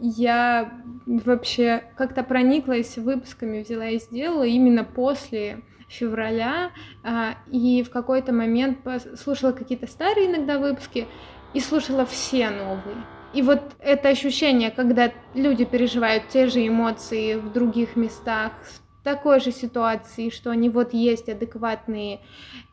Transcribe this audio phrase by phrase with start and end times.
[0.00, 0.72] я
[1.06, 6.70] вообще как-то прониклась выпусками «Взяла и сделала» именно после февраля,
[7.02, 8.78] а, и в какой-то момент
[9.16, 11.06] слушала какие-то старые иногда выпуски
[11.52, 12.96] и слушала все новые.
[13.32, 19.40] И вот это ощущение, когда люди переживают те же эмоции в других местах, в такой
[19.40, 22.20] же ситуации, что они вот есть адекватные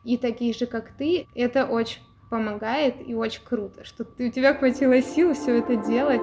[0.04, 4.54] и такие же, как ты, это очень помогает и очень круто, что ты, у тебя
[4.54, 6.22] хватило сил все это делать.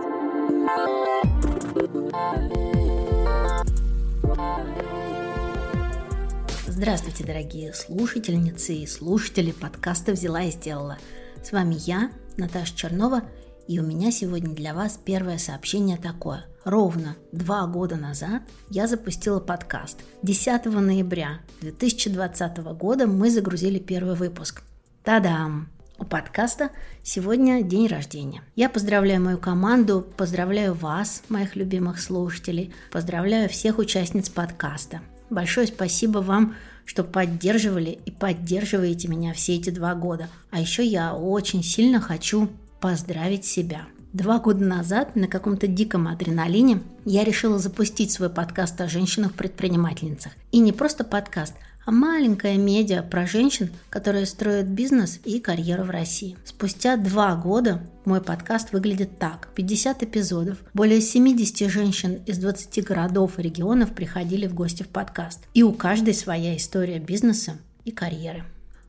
[6.68, 10.98] Здравствуйте, дорогие слушательницы и слушатели подкаста «Взяла и сделала».
[11.44, 13.24] С вами я, Наташа Чернова,
[13.68, 16.46] и у меня сегодня для вас первое сообщение такое.
[16.64, 20.00] Ровно два года назад я запустила подкаст.
[20.24, 24.64] 10 ноября 2020 года мы загрузили первый выпуск.
[25.04, 25.75] Та-дам!
[25.98, 26.72] У подкаста
[27.04, 28.42] сегодня день рождения.
[28.58, 35.00] Я поздравляю мою команду, поздравляю вас, моих любимых слушателей, поздравляю всех участниц подкаста.
[35.30, 40.28] Большое спасибо вам, что поддерживали и поддерживаете меня все эти два года.
[40.52, 42.50] А еще я очень сильно хочу
[42.82, 43.84] поздравить себя.
[44.12, 50.34] Два года назад на каком-то диком адреналине я решила запустить свой подкаст о женщинах-предпринимательницах.
[50.52, 51.54] И не просто подкаст,
[51.86, 56.36] а маленькая медиа про женщин, которые строят бизнес и карьеру в России.
[56.44, 59.50] Спустя два года мой подкаст выглядит так.
[59.56, 65.42] 50 эпизодов, более 70 женщин из 20 городов и регионов приходили в гости в подкаст.
[65.54, 68.44] И у каждой своя история бизнеса и карьеры.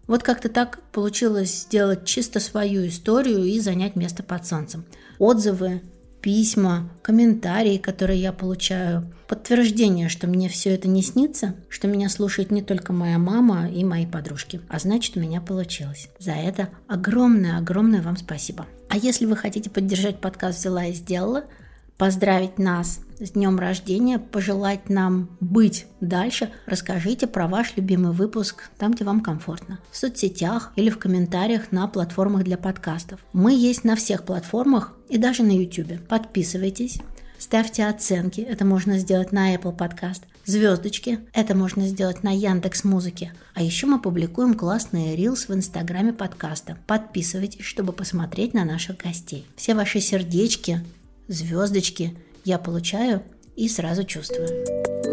[0.07, 4.85] Вот как-то так получилось сделать чисто свою историю и занять место под солнцем.
[5.19, 5.83] Отзывы,
[6.27, 12.51] письма, комментарии, которые я получаю, подтверждение, что мне все это не снится, что меня слушает
[12.51, 16.09] не только моя мама и мои подружки, а значит у меня получилось.
[16.19, 18.67] За это огромное-огромное вам спасибо.
[18.89, 21.45] А если вы хотите поддержать подкаст «Взяла и сделала»,
[21.99, 28.93] поздравить нас с днем рождения, пожелать нам быть дальше, расскажите про ваш любимый выпуск там,
[28.93, 29.79] где вам комфортно.
[29.91, 33.21] В соцсетях или в комментариях на платформах для подкастов.
[33.33, 36.07] Мы есть на всех платформах и даже на YouTube.
[36.07, 36.99] Подписывайтесь.
[37.39, 40.23] Ставьте оценки, это можно сделать на Apple Podcast.
[40.47, 43.33] Звездочки, это можно сделать на Яндекс Музыке.
[43.55, 46.79] А еще мы публикуем классные рилс в инстаграме подкаста.
[46.87, 49.45] Подписывайтесь, чтобы посмотреть на наших гостей.
[49.57, 50.83] Все ваши сердечки,
[51.29, 53.23] звездочки я получаю
[53.57, 55.06] и сразу чувствую.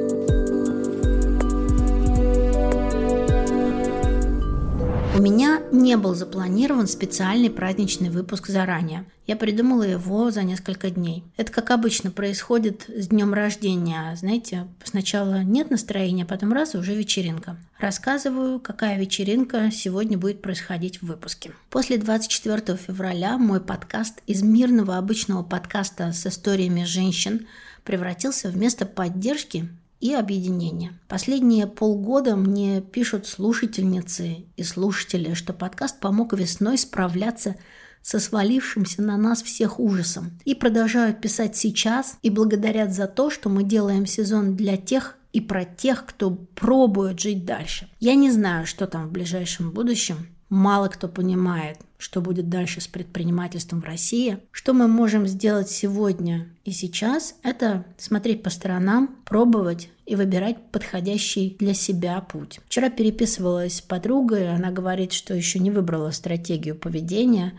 [5.16, 9.06] У меня не был запланирован специальный праздничный выпуск заранее.
[9.28, 11.24] Я придумала его за несколько дней.
[11.38, 14.16] Это как обычно происходит с днем рождения.
[14.16, 17.58] Знаете, сначала нет настроения, а потом раз и уже вечеринка.
[17.78, 21.52] Рассказываю, какая вечеринка сегодня будет происходить в выпуске.
[21.70, 27.46] После 24 февраля мой подкаст из мирного обычного подкаста с историями женщин
[27.84, 29.70] превратился в место поддержки
[30.04, 31.00] и объединения.
[31.08, 37.56] Последние полгода мне пишут слушательницы и слушатели, что подкаст помог весной справляться
[38.02, 40.38] со свалившимся на нас всех ужасом.
[40.44, 45.40] И продолжают писать сейчас и благодарят за то, что мы делаем сезон для тех и
[45.40, 47.90] про тех, кто пробует жить дальше.
[48.02, 52.88] Я не знаю, что там в ближайшем будущем, Мало кто понимает, что будет дальше с
[52.88, 54.38] предпринимательством в России.
[54.52, 61.56] Что мы можем сделать сегодня и сейчас, это смотреть по сторонам, пробовать и выбирать подходящий
[61.58, 62.60] для себя путь.
[62.68, 67.54] Вчера переписывалась с подругой, она говорит, что еще не выбрала стратегию поведения,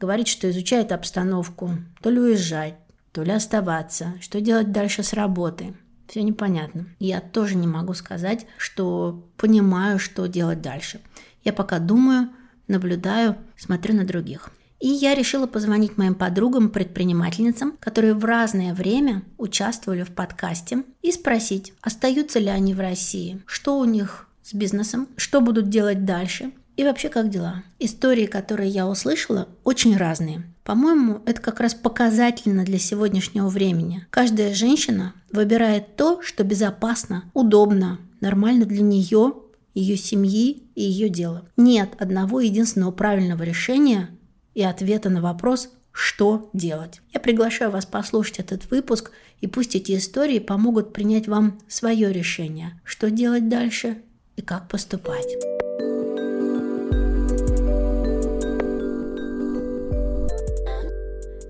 [0.00, 2.76] говорит, что изучает обстановку, то ли уезжать,
[3.12, 5.74] то ли оставаться, что делать дальше с работой.
[6.06, 6.86] Все непонятно.
[6.98, 11.02] Я тоже не могу сказать, что понимаю, что делать дальше.
[11.44, 12.30] Я пока думаю,
[12.68, 14.50] наблюдаю, смотрю на других.
[14.80, 21.72] И я решила позвонить моим подругам-предпринимательницам, которые в разное время участвовали в подкасте, и спросить,
[21.82, 26.84] остаются ли они в России, что у них с бизнесом, что будут делать дальше и
[26.84, 27.64] вообще как дела.
[27.80, 30.44] Истории, которые я услышала, очень разные.
[30.62, 34.06] По-моему, это как раз показательно для сегодняшнего времени.
[34.10, 39.34] Каждая женщина выбирает то, что безопасно, удобно, нормально для нее
[39.78, 41.48] ее семьи и ее дела.
[41.56, 44.10] Нет одного единственного правильного решения
[44.54, 47.00] и ответа на вопрос, что делать.
[47.12, 52.80] Я приглашаю вас послушать этот выпуск, и пусть эти истории помогут принять вам свое решение,
[52.84, 53.98] что делать дальше
[54.36, 55.36] и как поступать.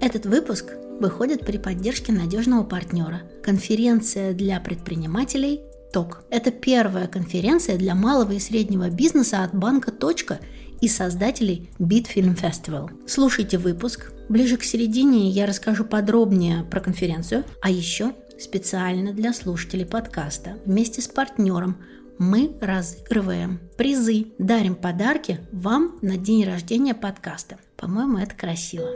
[0.00, 5.62] Этот выпуск выходит при поддержке надежного партнера– конференция для предпринимателей
[5.92, 6.24] ТОК.
[6.30, 10.40] Это первая конференция для малого и среднего бизнеса от банка «Точка»
[10.80, 12.90] и создателей Bitfilm Festival.
[13.06, 19.86] Слушайте выпуск, Ближе к середине я расскажу подробнее про конференцию, а еще специально для слушателей
[19.86, 21.78] подкаста вместе с партнером
[22.18, 27.58] мы разыгрываем призы, дарим подарки вам на день рождения подкаста.
[27.76, 28.88] По-моему, это красиво.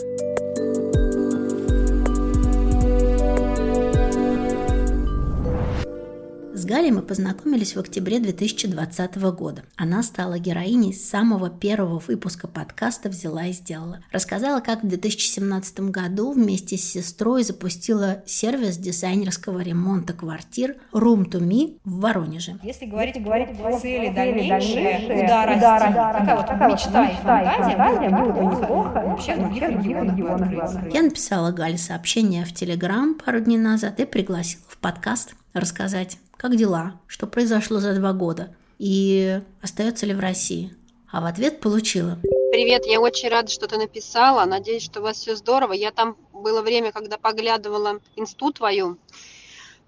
[6.55, 9.63] С Галей мы познакомились в октябре 2020 года.
[9.77, 14.01] Она стала героиней самого первого выпуска подкаста «Взяла и сделала».
[14.13, 21.41] Рассказала, как в 2017 году вместе с сестрой запустила сервис дизайнерского ремонта квартир Room to
[21.41, 22.59] Me в Воронеже.
[22.63, 28.11] Если говорить, Если говорить про цели дальнейшие, куда расти, какая вот такая мечта и фантазия,
[28.11, 33.57] было бы неплохо вообще в других регионах Я написала Гале сообщение в Телеграм пару дней
[33.57, 40.07] назад и пригласила в подкаст рассказать, как дела, что произошло за два года и остается
[40.07, 40.75] ли в России.
[41.09, 42.19] А в ответ получила.
[42.51, 44.45] Привет, я очень рада, что ты написала.
[44.45, 45.73] Надеюсь, что у вас все здорово.
[45.73, 48.99] Я там было время, когда поглядывала инсту твою,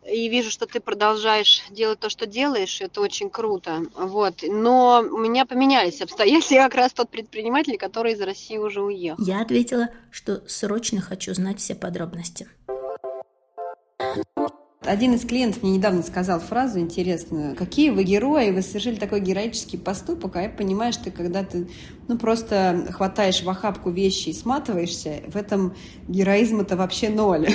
[0.08, 3.82] и вижу, что ты продолжаешь делать то, что делаешь, это очень круто.
[3.96, 4.44] Вот.
[4.46, 6.54] Но у меня поменялись обстоятельства.
[6.54, 9.24] Я как раз тот предприниматель, который из России уже уехал.
[9.24, 12.46] Я ответила, что срочно хочу знать все подробности.
[14.86, 17.56] Один из клиентов мне недавно сказал фразу интересную.
[17.56, 21.68] Какие вы герои, вы совершили такой героический поступок, а я понимаю, что когда ты
[22.06, 25.74] ну, просто хватаешь в охапку вещи и сматываешься, в этом
[26.08, 27.48] героизма-то вообще ноль.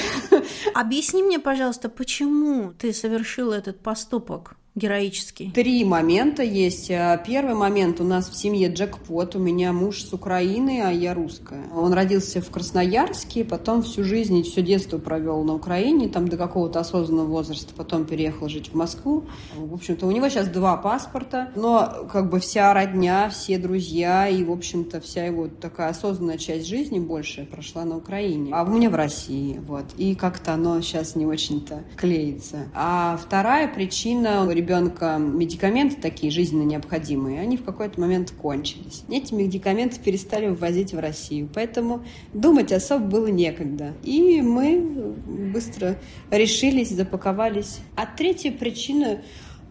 [0.74, 4.59] Объясни мне, пожалуйста, почему ты совершил этот поступок?
[4.80, 5.52] Героический?
[5.52, 6.90] Три момента есть.
[6.90, 9.36] А, первый момент у нас в семье джекпот.
[9.36, 11.64] У меня муж с Украины, а я русская.
[11.76, 16.38] Он родился в Красноярске, потом всю жизнь и все детство провел на Украине, там до
[16.38, 19.26] какого-то осознанного возраста, потом переехал жить в Москву.
[19.56, 24.44] В общем-то, у него сейчас два паспорта, но как бы вся родня, все друзья и,
[24.44, 28.90] в общем-то, вся его такая осознанная часть жизни большая прошла на Украине, а у меня
[28.90, 29.86] в России, вот.
[29.98, 32.68] И как-то оно сейчас не очень-то клеится.
[32.74, 39.04] А вторая причина, ребенка медикаменты такие жизненно необходимые, они в какой-то момент кончились.
[39.10, 43.94] Эти медикаменты перестали ввозить в Россию, поэтому думать особо было некогда.
[44.04, 44.80] И мы
[45.52, 45.98] быстро
[46.30, 47.80] решились, запаковались.
[47.96, 49.22] А третья причина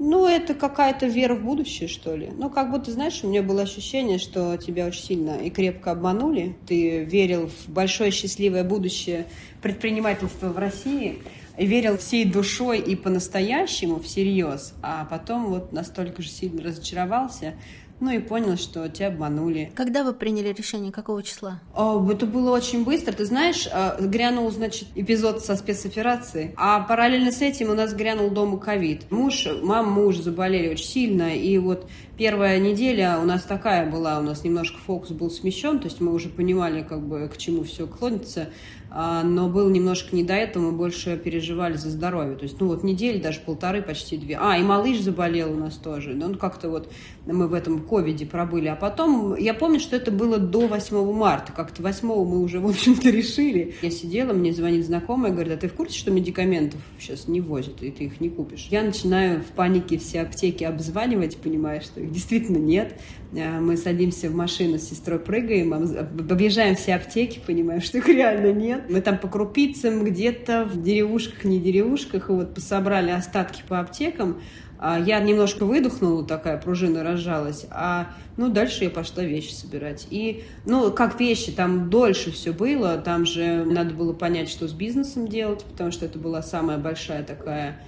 [0.01, 2.31] ну, это какая-то вера в будущее, что ли.
[2.37, 6.55] Ну, как будто, знаешь, у меня было ощущение, что тебя очень сильно и крепко обманули.
[6.67, 9.27] Ты верил в большое счастливое будущее
[9.61, 11.19] предпринимательства в России,
[11.59, 17.55] верил всей душой и по-настоящему, всерьез, а потом вот настолько же сильно разочаровался,
[18.01, 19.73] ну и понял, что тебя обманули.
[19.75, 21.61] Когда вы приняли решение, какого числа?
[21.75, 23.13] О, это было очень быстро.
[23.13, 28.31] Ты знаешь, а, грянул, значит, эпизод со спецоперацией, а параллельно с этим у нас грянул
[28.31, 29.11] дома ковид.
[29.11, 34.23] Муж, мама, муж заболели очень сильно, и вот первая неделя у нас такая была, у
[34.23, 37.87] нас немножко фокус был смещен, то есть мы уже понимали, как бы, к чему все
[37.87, 38.51] клонится.
[38.91, 42.37] А, но было немножко не до этого, мы больше переживали за здоровье.
[42.37, 44.39] То есть, ну вот недели, даже полторы, почти две.
[44.41, 46.15] А, и малыш заболел у нас тоже.
[46.15, 46.91] Ну, как-то вот
[47.27, 48.69] мы в этом ковиде пробыли.
[48.69, 51.53] А потом, я помню, что это было до 8 марта.
[51.53, 53.75] Как-то 8 мы уже, в общем-то, решили.
[53.83, 57.83] Я сидела, мне звонит знакомая, говорит, а ты в курсе, что медикаментов сейчас не возят,
[57.83, 58.69] и ты их не купишь?
[58.71, 62.99] Я начинаю в панике все аптеки обзванивать, понимая, что их действительно нет.
[63.37, 68.53] А, мы садимся в машину с сестрой, прыгаем, объезжаем все аптеки, понимаем, что их реально
[68.53, 68.78] нет.
[68.89, 74.41] Мы там по крупицам где-то в деревушках, не деревушках, вот пособрали остатки по аптекам.
[74.79, 80.07] А, я немножко выдохнула, такая пружина разжалась, а ну, дальше я пошла вещи собирать.
[80.11, 84.73] И, ну, как вещи, там дольше все было, там же надо было понять, что с
[84.73, 87.81] бизнесом делать, потому что это была самая большая такая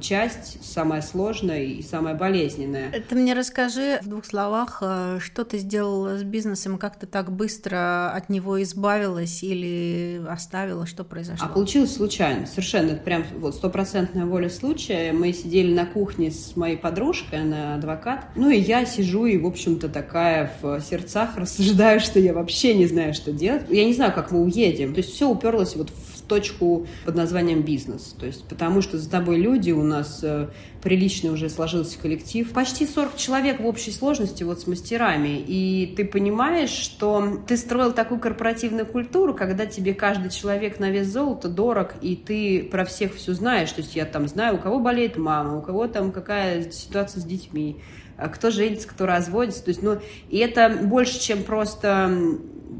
[0.00, 2.92] часть самая сложная и самая болезненная.
[3.08, 7.32] Ты мне расскажи в двух словах, а, что ты сделала с бизнесом, как ты так
[7.32, 11.46] быстро от него избавилась или оставила, что произошло?
[11.46, 15.12] А получилось случайно, совершенно, это прям вот стопроцентная воля случая.
[15.12, 19.46] Мы сидели на кухне с моей подружкой, она адвокат, ну и я сижу и, в
[19.46, 23.64] общем-то, такая в сердцах рассуждаю, что я вообще не знаю, что делать.
[23.70, 24.94] Я не знаю, как мы уедем.
[24.94, 28.14] То есть все уперлось вот в точку под названием бизнес.
[28.18, 30.48] То есть потому что за тобой люди, у нас э,
[30.82, 32.50] приличный уже сложился коллектив.
[32.52, 35.44] Почти 40 человек в общей сложности вот с мастерами.
[35.46, 41.08] И ты понимаешь, что ты строил такую корпоративную культуру, когда тебе каждый человек на вес
[41.08, 43.70] золота дорог, и ты про всех все знаешь.
[43.70, 47.24] То есть я там знаю, у кого болеет мама, у кого там какая ситуация с
[47.24, 47.76] детьми,
[48.16, 49.62] а кто женится, кто разводится.
[49.64, 49.98] То есть, ну,
[50.30, 52.10] и это больше, чем просто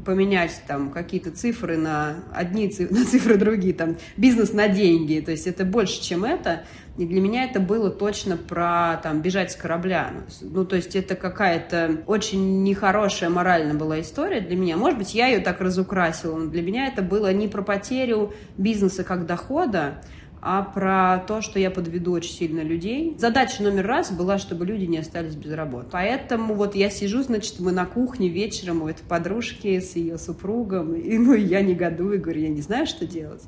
[0.03, 5.19] поменять там какие-то цифры на одни цифры, на цифры другие, там бизнес на деньги.
[5.19, 6.63] То есть это больше, чем это.
[6.97, 10.11] И для меня это было точно про там бежать с корабля.
[10.41, 14.77] Ну, то есть это какая-то очень нехорошая морально была история для меня.
[14.77, 19.03] Может быть, я ее так разукрасила, но для меня это было не про потерю бизнеса
[19.03, 20.03] как дохода,
[20.45, 23.15] а про то, что я подведу очень сильно людей.
[23.17, 25.87] Задача номер раз была, чтобы люди не остались без работы.
[25.91, 30.95] Поэтому вот я сижу, значит, мы на кухне вечером у этой подружки с ее супругом,
[30.95, 33.43] и ну, я негодую, говорю, я не знаю, что делать.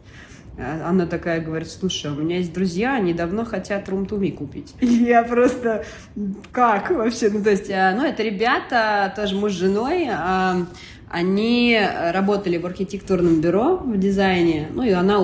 [0.58, 4.74] А она такая говорит, слушай, у меня есть друзья, они давно хотят румтуми купить.
[4.80, 5.84] Я просто,
[6.54, 7.30] как вообще?
[7.30, 10.66] Ну, то есть, а, ну, это ребята, тоже муж с женой, а,
[11.16, 11.80] они
[12.12, 15.22] работали в архитектурном бюро в дизайне, ну и она,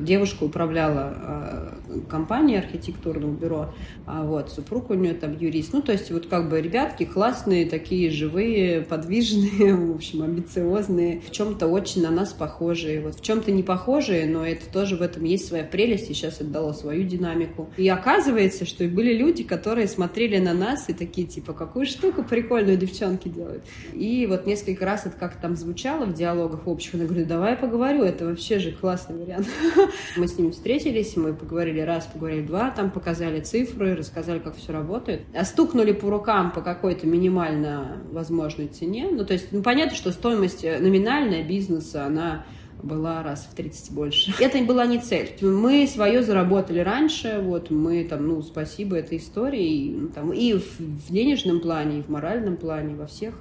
[0.00, 1.69] девушка, управляла
[2.08, 3.74] компании архитектурного бюро,
[4.06, 5.72] а вот супруг у нее там юрист.
[5.72, 11.30] Ну, то есть вот как бы ребятки классные, такие живые, подвижные, в общем, амбициозные, в
[11.30, 13.00] чем-то очень на нас похожие.
[13.00, 16.36] Вот в чем-то не похожие, но это тоже в этом есть своя прелесть, и сейчас
[16.36, 17.70] это дало свою динамику.
[17.76, 22.22] И оказывается, что и были люди, которые смотрели на нас и такие, типа, какую штуку
[22.22, 23.64] прикольную девчонки делают.
[23.92, 28.02] И вот несколько раз это как там звучало в диалогах общих, она говорит, давай поговорю,
[28.04, 29.48] это вообще же классный вариант.
[30.16, 34.72] Мы с ними встретились, мы поговорили раз, поговорили два, там показали цифры, рассказали, как все
[34.72, 35.22] работает.
[35.34, 39.08] А стукнули по рукам по какой-то минимально возможной цене.
[39.10, 42.44] Ну, то есть, ну, понятно, что стоимость номинальная бизнеса, она
[42.82, 44.32] была раз в 30 больше.
[44.40, 45.30] Это была не цель.
[45.40, 50.78] Мы свое заработали раньше, вот мы там, ну, спасибо этой истории, ну, там, и в,
[50.78, 53.34] в денежном плане, и в моральном плане, во всех,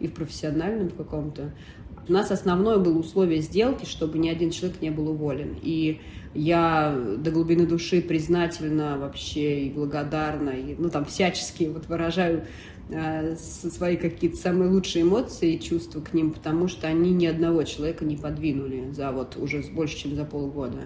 [0.00, 1.52] и в профессиональном каком-то.
[2.08, 5.56] У нас основное было условие сделки, чтобы ни один человек не был уволен.
[5.60, 6.00] И
[6.36, 12.44] я до глубины души признательна вообще и благодарна, и, ну, там, всячески вот выражаю
[12.90, 17.62] э, свои какие-то самые лучшие эмоции и чувства к ним, потому что они ни одного
[17.64, 20.84] человека не подвинули за вот уже больше, чем за полгода.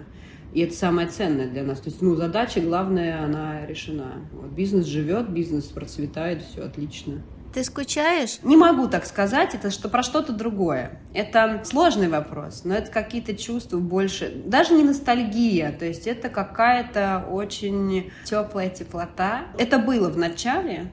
[0.53, 1.79] И это самое ценное для нас.
[1.79, 4.27] То есть, ну, задача главная, она решена.
[4.33, 7.21] Вот, бизнес живет, бизнес процветает, все отлично.
[7.53, 8.39] Ты скучаешь?
[8.43, 11.01] Не могу так сказать, это что про что-то другое.
[11.13, 17.25] Это сложный вопрос, но это какие-то чувства больше, даже не ностальгия, то есть это какая-то
[17.29, 19.47] очень теплая теплота.
[19.57, 20.89] Это было в начале,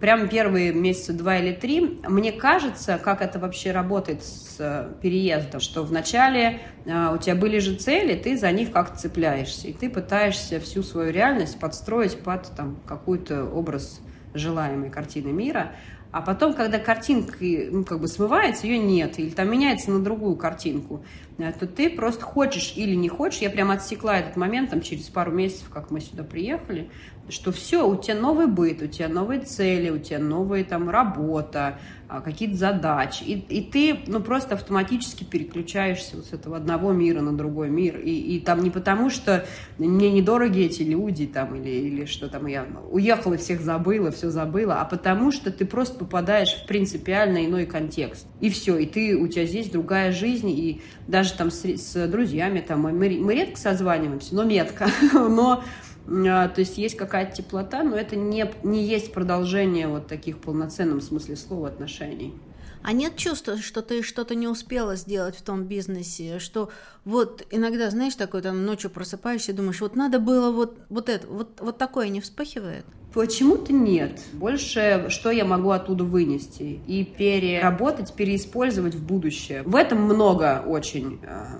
[0.00, 5.60] прям первые месяца два или три, мне кажется, как это вообще работает с э, переездом,
[5.60, 9.90] что вначале э, у тебя были же цели, ты за них как-то цепляешься, и ты
[9.90, 14.00] пытаешься всю свою реальность подстроить под там, какой-то образ
[14.34, 15.72] желаемой картины мира,
[16.10, 17.36] а потом, когда картинка
[17.70, 21.04] ну, как бы смывается, ее нет, или там меняется на другую картинку,
[21.38, 23.40] то ты просто хочешь или не хочешь.
[23.40, 26.90] Я прям отсекла этот момент там, через пару месяцев, как мы сюда приехали,
[27.28, 31.78] что все, у тебя новый быт, у тебя новые цели, у тебя новая там работа,
[32.08, 33.22] а, какие-то задачи.
[33.22, 37.98] И, и ты ну, просто автоматически переключаешься вот с этого одного мира на другой мир.
[37.98, 39.44] И, и там не потому, что
[39.76, 44.80] мне недороги эти люди там, или, или что там я уехала, всех забыла, все забыла,
[44.80, 48.26] а потому что ты просто попадаешь в принципиально иной контекст.
[48.40, 52.60] И все, и ты, у тебя здесь другая жизнь, и даже там с, с друзьями,
[52.60, 55.64] там, мы, мы редко созваниваемся, но метко, но
[56.08, 60.40] а, то есть есть какая-то теплота, но это не, не есть продолжение вот таких в
[60.40, 62.34] полноценном смысле слова отношений.
[62.82, 66.70] А нет чувства, что ты что-то не успела сделать в том бизнесе, что
[67.04, 71.26] вот иногда, знаешь, такой там ночью просыпаешься и думаешь, вот надо было вот, вот это,
[71.26, 72.86] вот, вот такое не вспыхивает?
[73.18, 74.20] Почему-то нет.
[74.32, 79.64] Больше, что я могу оттуда вынести и переработать, переиспользовать в будущее.
[79.64, 81.58] В этом много очень э,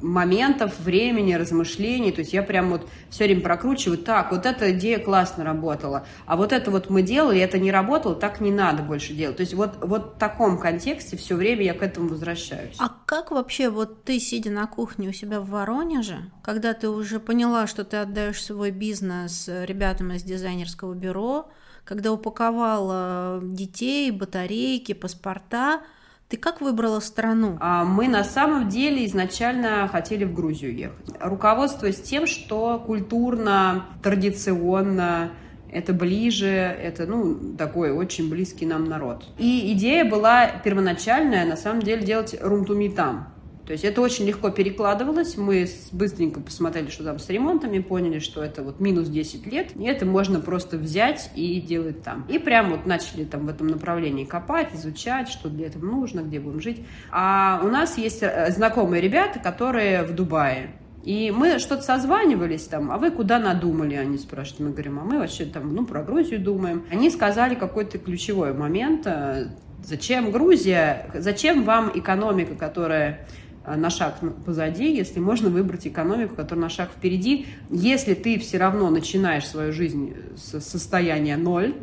[0.00, 2.12] моментов, времени, размышлений.
[2.12, 6.36] То есть я прям вот все время прокручиваю, так, вот эта идея классно работала, а
[6.36, 9.36] вот это вот мы делали, это не работало, так не надо больше делать.
[9.36, 12.76] То есть вот, вот в таком контексте все время я к этому возвращаюсь.
[12.78, 17.18] А как вообще вот ты, сидя на кухне у себя в Воронеже, когда ты уже
[17.18, 21.48] поняла, что ты отдаешь свой бизнес ребятам из дизайнерского бюро,
[21.84, 25.80] когда упаковала детей, батарейки, паспорта,
[26.28, 27.56] ты как выбрала страну?
[27.60, 31.16] А, мы на самом деле изначально хотели в Грузию ехать.
[31.20, 35.32] Руководствуясь тем, что культурно, традиционно,
[35.72, 39.24] это ближе, это, ну, такой очень близкий нам народ.
[39.38, 43.34] И идея была первоначальная, на самом деле, делать румтуми там.
[43.70, 45.36] То есть это очень легко перекладывалось.
[45.36, 49.84] Мы быстренько посмотрели, что там с ремонтами, поняли, что это вот минус 10 лет, и
[49.84, 52.26] это можно просто взять и делать там.
[52.28, 56.40] И прям вот начали там в этом направлении копать, изучать, что для этого нужно, где
[56.40, 56.84] будем жить.
[57.12, 60.72] А у нас есть э, знакомые ребята, которые в Дубае.
[61.04, 64.60] И мы что-то созванивались там, а вы куда надумали, они спрашивают.
[64.62, 66.86] Мы говорим, а мы вообще там, ну, про Грузию думаем.
[66.90, 69.46] Они сказали какой-то ключевой момент, э,
[69.84, 73.28] зачем Грузия, зачем вам экономика, которая
[73.66, 78.90] на шаг позади, если можно выбрать экономику, которая на шаг впереди, если ты все равно
[78.90, 81.74] начинаешь свою жизнь с состояния ноль,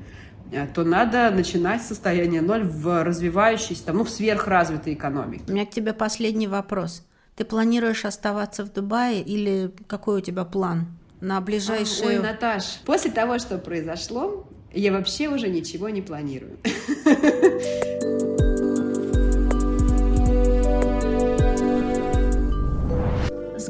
[0.51, 5.43] э, то надо начинать с состояния ноль в развивающейся, там, ну, в сверхразвитой экономике.
[5.47, 7.05] У меня к тебе последний вопрос.
[7.35, 10.87] Ты планируешь оставаться в Дубае или какой у тебя план
[11.21, 12.07] на ближайшие...
[12.07, 16.57] Ой, Наташ, после того, что произошло, я вообще уже ничего не планирую.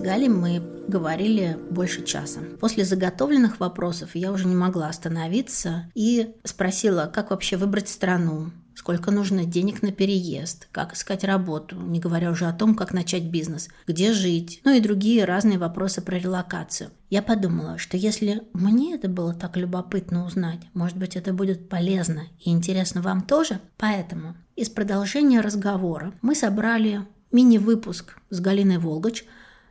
[0.07, 2.39] Галей мы говорили больше часа.
[2.61, 9.11] После заготовленных вопросов я уже не могла остановиться и спросила, как вообще выбрать страну, сколько
[9.11, 13.67] нужно денег на переезд, как искать работу, не говоря уже о том, как начать бизнес,
[13.85, 16.91] где жить, ну и другие разные вопросы про релокацию.
[17.09, 22.23] Я подумала, что если мне это было так любопытно узнать, может быть, это будет полезно
[22.39, 23.59] и интересно вам тоже.
[23.75, 29.25] Поэтому из продолжения разговора мы собрали мини-выпуск с Галиной Волгач,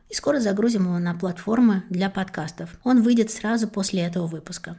[0.09, 2.77] и скоро загрузим его на платформы для подкастов.
[2.83, 4.77] Он выйдет сразу после этого выпуска.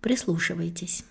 [0.00, 1.04] Прислушивайтесь.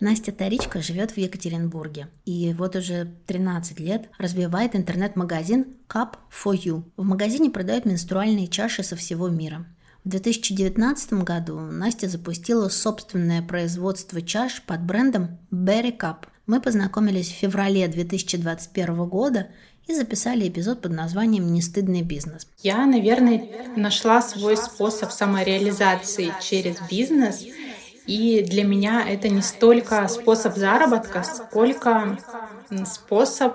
[0.00, 6.84] Настя Таричка живет в Екатеринбурге и вот уже 13 лет развивает интернет-магазин Cup for You.
[6.96, 9.66] В магазине продают менструальные чаши со всего мира.
[10.02, 16.24] В 2019 году Настя запустила собственное производство чаш под брендом Berry Cup.
[16.46, 19.48] Мы познакомились в феврале 2021 года
[19.86, 22.46] и записали эпизод под названием «Нестыдный бизнес».
[22.62, 27.44] Я, наверное, нашла свой способ самореализации через бизнес–
[28.10, 32.18] и для меня это не столько способ заработка, сколько
[32.84, 33.54] способ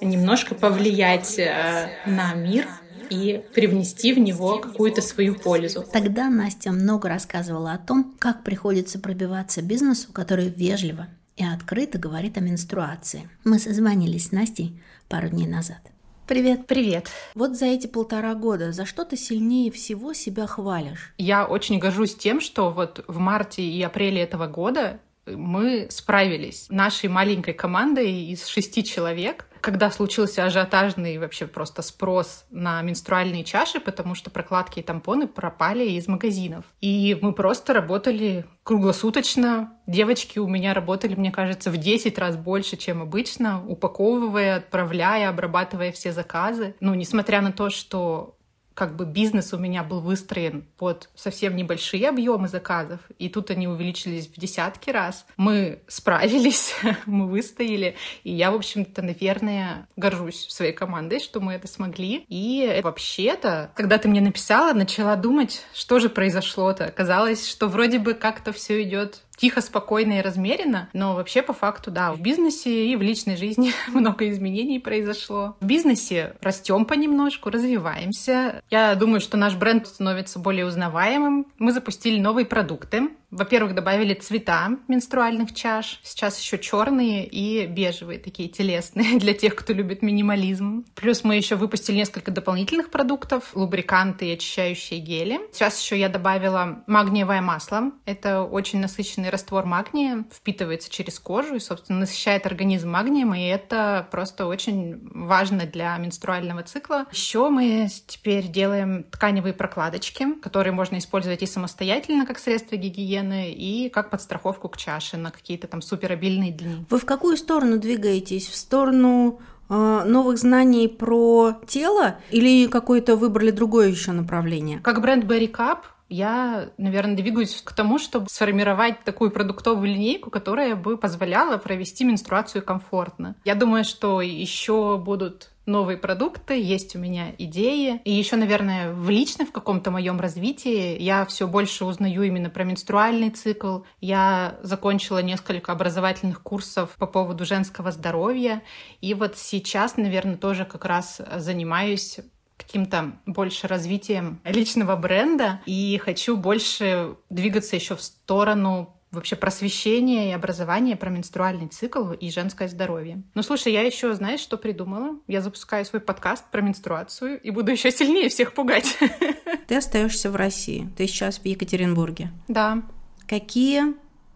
[0.00, 2.66] немножко повлиять э, на мир
[3.10, 5.84] и привнести в него какую-то свою пользу.
[5.92, 12.38] Тогда Настя много рассказывала о том, как приходится пробиваться бизнесу, который вежливо и открыто говорит
[12.38, 13.28] о менструации.
[13.44, 15.80] Мы созвонились с Настей пару дней назад.
[16.26, 16.68] Привет.
[16.68, 17.08] Привет.
[17.34, 21.12] Вот за эти полтора года за что ты сильнее всего себя хвалишь?
[21.18, 27.08] Я очень горжусь тем, что вот в марте и апреле этого года мы справились нашей
[27.08, 34.14] маленькой командой из шести человек когда случился ажиотажный вообще просто спрос на менструальные чаши, потому
[34.14, 36.64] что прокладки и тампоны пропали из магазинов.
[36.80, 39.72] И мы просто работали круглосуточно.
[39.86, 45.92] Девочки у меня работали, мне кажется, в 10 раз больше, чем обычно, упаковывая, отправляя, обрабатывая
[45.92, 46.74] все заказы.
[46.80, 48.36] Ну, несмотря на то, что
[48.80, 53.68] как бы бизнес у меня был выстроен под совсем небольшие объемы заказов, и тут они
[53.68, 55.26] увеличились в десятки раз.
[55.36, 61.68] Мы справились, мы выстояли, и я, в общем-то, наверное, горжусь своей командой, что мы это
[61.68, 62.24] смогли.
[62.28, 66.86] И вообще-то, когда ты мне написала, начала думать, что же произошло-то.
[66.86, 71.90] Оказалось, что вроде бы как-то все идет тихо, спокойно и размеренно, но вообще по факту,
[71.90, 75.56] да, в бизнесе и в личной жизни много изменений произошло.
[75.60, 78.62] В бизнесе растем понемножку, развиваемся.
[78.70, 81.46] Я думаю, что наш бренд становится более узнаваемым.
[81.58, 86.00] Мы запустили новые продукты, во-первых, добавили цвета менструальных чаш.
[86.02, 90.84] Сейчас еще черные и бежевые, такие телесные для тех, кто любит минимализм.
[90.94, 95.40] Плюс мы еще выпустили несколько дополнительных продуктов, лубриканты и очищающие гели.
[95.52, 97.92] Сейчас еще я добавила магниевое масло.
[98.04, 104.08] Это очень насыщенный раствор магния, впитывается через кожу и, собственно, насыщает организм магнием, и это
[104.10, 107.06] просто очень важно для менструального цикла.
[107.12, 113.52] Еще мы теперь делаем тканевые прокладочки, которые можно использовать и самостоятельно как средство гигиены, гигиены
[113.52, 116.84] и как подстраховку к чаше на какие-то там суперобильные дни.
[116.88, 118.48] Вы в какую сторону двигаетесь?
[118.48, 124.80] В сторону э, новых знаний про тело или какое-то выбрали другое еще направление?
[124.80, 125.78] Как бренд Berry Cup
[126.12, 132.64] я, наверное, двигаюсь к тому, чтобы сформировать такую продуктовую линейку, которая бы позволяла провести менструацию
[132.64, 133.36] комфортно.
[133.44, 138.00] Я думаю, что еще будут новые продукты, есть у меня идеи.
[138.04, 142.64] И еще, наверное, в личном в каком-то моем развитии я все больше узнаю именно про
[142.64, 143.80] менструальный цикл.
[144.00, 148.62] Я закончила несколько образовательных курсов по поводу женского здоровья.
[149.00, 152.20] И вот сейчас, наверное, тоже как раз занимаюсь
[152.56, 160.32] каким-то больше развитием личного бренда и хочу больше двигаться еще в сторону вообще просвещение и
[160.32, 163.22] образование про менструальный цикл и женское здоровье.
[163.34, 165.16] Ну, слушай, я еще, знаешь, что придумала?
[165.26, 168.98] Я запускаю свой подкаст про менструацию и буду еще сильнее всех пугать.
[169.66, 170.88] Ты остаешься в России.
[170.96, 172.30] Ты сейчас в Екатеринбурге.
[172.48, 172.82] Да.
[173.28, 173.94] Какие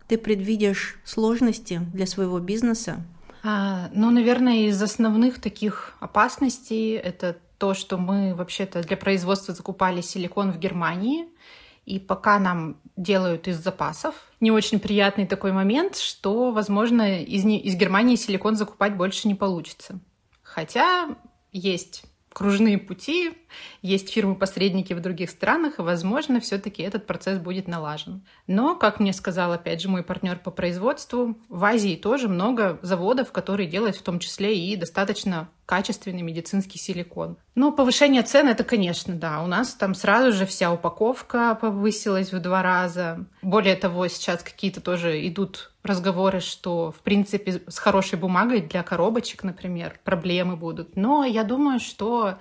[0.09, 3.03] ты предвидишь сложности для своего бизнеса?
[3.43, 10.01] А, ну, наверное, из основных таких опасностей это то, что мы вообще-то для производства закупали
[10.01, 11.27] силикон в Германии,
[11.85, 17.61] и пока нам делают из запасов, не очень приятный такой момент, что, возможно, из, не,
[17.61, 19.99] из Германии силикон закупать больше не получится.
[20.43, 21.17] Хотя
[21.53, 23.33] есть кружные пути,
[23.81, 28.27] есть фирмы-посредники в других странах, и, возможно, все-таки этот процесс будет налажен.
[28.47, 33.33] Но, как мне сказал, опять же, мой партнер по производству, в Азии тоже много заводов,
[33.33, 37.37] которые делают в том числе и достаточно качественный медицинский силикон.
[37.55, 39.43] Но повышение цен это, конечно, да.
[39.43, 43.27] У нас там сразу же вся упаковка повысилась в два раза.
[43.43, 49.45] Более того, сейчас какие-то тоже идут разговоры, что, в принципе, с хорошей бумагой для коробочек,
[49.45, 50.97] например, проблемы будут.
[50.97, 52.39] Но я думаю, что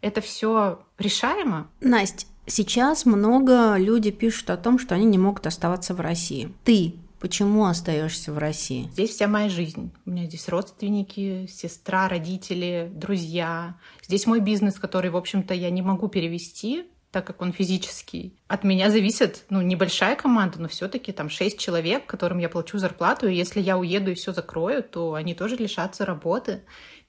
[0.00, 1.68] это все решаемо.
[1.80, 6.52] Настя, сейчас много людей пишут о том, что они не могут оставаться в России.
[6.64, 8.88] Ты Почему остаешься в России?
[8.92, 9.92] Здесь вся моя жизнь.
[10.04, 13.80] У меня здесь родственники, сестра, родители, друзья.
[14.04, 18.38] Здесь мой бизнес, который, в общем-то, я не могу перевести, так как он физический.
[18.46, 22.78] От меня зависит, ну, небольшая команда, но все таки там шесть человек, которым я плачу
[22.78, 26.62] зарплату, и если я уеду и все закрою, то они тоже лишатся работы.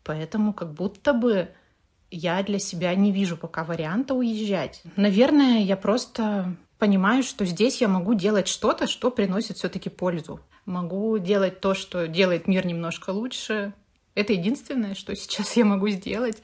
[0.04, 1.50] Поэтому как будто бы
[2.10, 4.82] я для себя не вижу пока варианта уезжать.
[4.96, 10.40] Наверное, я просто понимаю, что здесь я могу делать что-то, что приносит все-таки пользу.
[10.66, 13.74] Могу делать то, что делает мир немножко лучше.
[14.16, 16.42] Это единственное, что сейчас я могу сделать,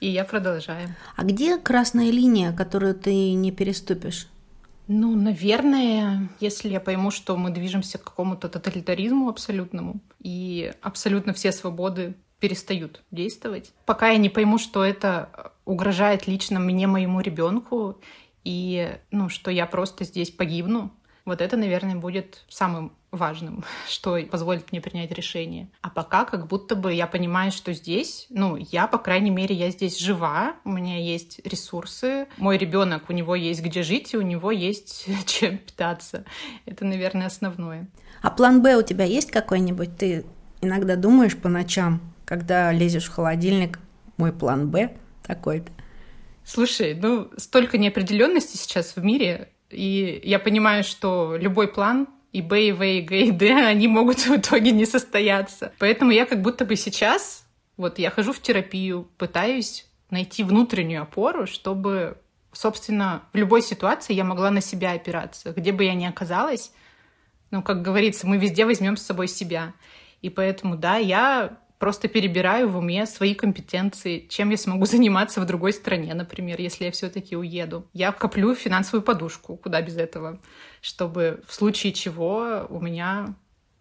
[0.00, 0.94] и я продолжаю.
[1.16, 4.28] А где красная линия, которую ты не переступишь?
[4.86, 11.52] Ну, наверное, если я пойму, что мы движемся к какому-то тоталитаризму абсолютному, и абсолютно все
[11.52, 13.72] свободы перестают действовать.
[13.86, 17.98] Пока я не пойму, что это угрожает лично мне, моему ребенку,
[18.44, 20.92] и ну, что я просто здесь погибну,
[21.24, 25.68] вот это, наверное, будет самым важным, что позволит мне принять решение.
[25.80, 29.70] А пока как будто бы я понимаю, что здесь, ну, я, по крайней мере, я
[29.70, 34.22] здесь жива, у меня есть ресурсы, мой ребенок, у него есть где жить, и у
[34.22, 36.24] него есть чем питаться.
[36.66, 37.88] Это, наверное, основное.
[38.20, 39.96] А план Б у тебя есть какой-нибудь?
[39.96, 40.24] Ты
[40.60, 43.78] иногда думаешь по ночам, когда лезешь в холодильник,
[44.16, 44.94] мой план Б
[45.26, 45.70] такой-то.
[46.44, 52.68] Слушай, ну столько неопределенности сейчас в мире, и я понимаю, что любой план и Б,
[52.68, 55.72] и В, и Г, и Д, они могут в итоге не состояться.
[55.78, 61.46] Поэтому я как будто бы сейчас, вот я хожу в терапию, пытаюсь найти внутреннюю опору,
[61.46, 62.18] чтобы,
[62.52, 65.52] собственно, в любой ситуации я могла на себя опираться.
[65.52, 66.72] Где бы я ни оказалась,
[67.50, 69.72] ну, как говорится, мы везде возьмем с собой себя.
[70.22, 75.44] И поэтому, да, я просто перебираю в уме свои компетенции, чем я смогу заниматься в
[75.44, 77.86] другой стране, например, если я все-таки уеду.
[77.92, 80.40] Я коплю финансовую подушку, куда без этого,
[80.80, 83.34] чтобы в случае чего у меня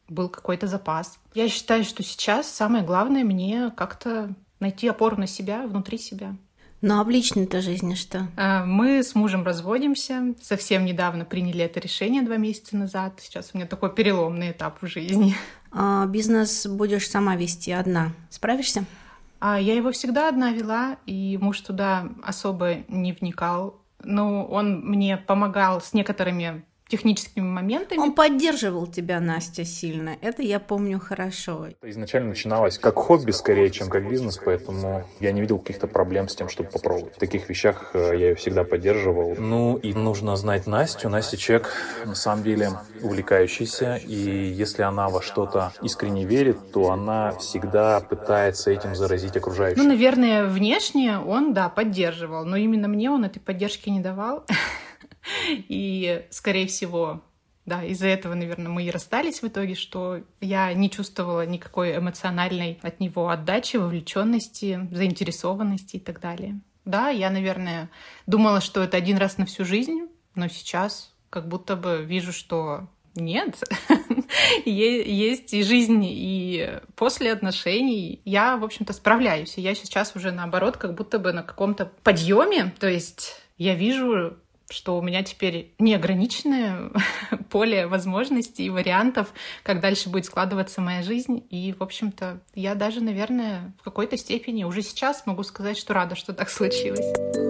[0.10, 1.18] был какой-то запас.
[1.34, 6.36] Я считаю, что сейчас самое главное мне как-то найти опору на себя, внутри себя.
[6.84, 8.28] Ну а в личной-то жизни что?
[8.36, 10.36] А, мы с мужем разводимся.
[10.42, 13.22] Совсем недавно приняли это решение, два месяца назад.
[13.22, 15.34] Сейчас у меня такой переломный этап в жизни.
[15.72, 18.12] А бизнес будешь сама вести одна.
[18.30, 18.84] Справишься?
[19.40, 23.82] А я его всегда одна вела, и муж туда особо не вникал.
[24.04, 27.98] Но он мне помогал с некоторыми техническими моментами.
[27.98, 30.16] Он поддерживал тебя, Настя, сильно.
[30.22, 31.70] Это я помню хорошо.
[31.82, 36.36] Изначально начиналось как хобби скорее, чем как бизнес, поэтому я не видел каких-то проблем с
[36.36, 37.16] тем, чтобы попробовать.
[37.16, 39.36] В таких вещах э, я ее всегда поддерживал.
[39.40, 41.10] Ну и нужно знать Настю.
[41.10, 41.72] Настя человек,
[42.06, 42.70] на самом деле,
[43.02, 49.82] увлекающийся, и если она во что-то искренне верит, то она всегда пытается этим заразить окружающих.
[49.82, 54.46] Ну, наверное, внешне он, да, поддерживал, но именно мне он этой поддержки не давал.
[55.48, 57.24] И, скорее всего,
[57.66, 62.80] да, из-за этого, наверное, мы и расстались в итоге, что я не чувствовала никакой эмоциональной
[62.82, 66.60] от него отдачи, вовлеченности, заинтересованности и так далее.
[66.84, 67.90] Да, я, наверное,
[68.28, 72.90] думала, что это один раз на всю жизнь, но сейчас как будто бы вижу, что
[73.16, 73.64] нет,
[74.66, 78.22] есть и жизнь, и после отношений.
[78.26, 79.58] Я, в общем-то, справляюсь.
[79.58, 82.74] Я сейчас уже, наоборот, как будто бы на каком-то подъеме.
[82.80, 84.38] То есть я вижу
[84.74, 86.92] что у меня теперь неограниченное
[87.50, 89.34] поле возможностей и вариантов,
[89.64, 91.46] как дальше будет складываться моя жизнь.
[91.50, 96.16] И, в общем-то, я даже, наверное, в какой-то степени уже сейчас могу сказать, что рада,
[96.16, 97.43] что так случилось.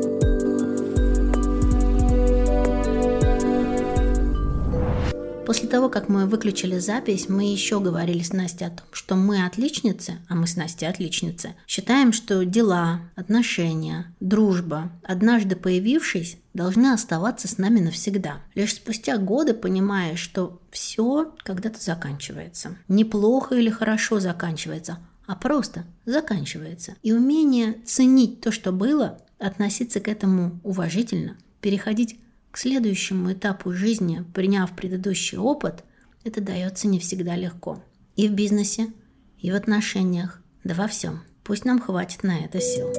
[5.46, 9.46] После того, как мы выключили запись, мы еще говорили с Настей о том, что мы
[9.46, 17.50] отличницы, а мы с Настей отличницы, считаем, что дела, отношения, дружба, однажды появившись, должны оставаться
[17.50, 18.38] с нами навсегда.
[18.56, 22.78] Лишь спустя годы понимаешь, что все когда-то заканчивается.
[22.88, 26.96] Неплохо или хорошо заканчивается, а просто заканчивается.
[27.04, 32.18] И умение ценить то, что было, относиться к этому уважительно, переходить
[32.54, 35.84] к следующему этапу жизни, приняв предыдущий опыт,
[36.24, 37.84] это дается не всегда легко.
[38.16, 38.94] И в бизнесе,
[39.40, 41.24] и в отношениях, да во всем.
[41.44, 42.90] Пусть нам хватит на это сил.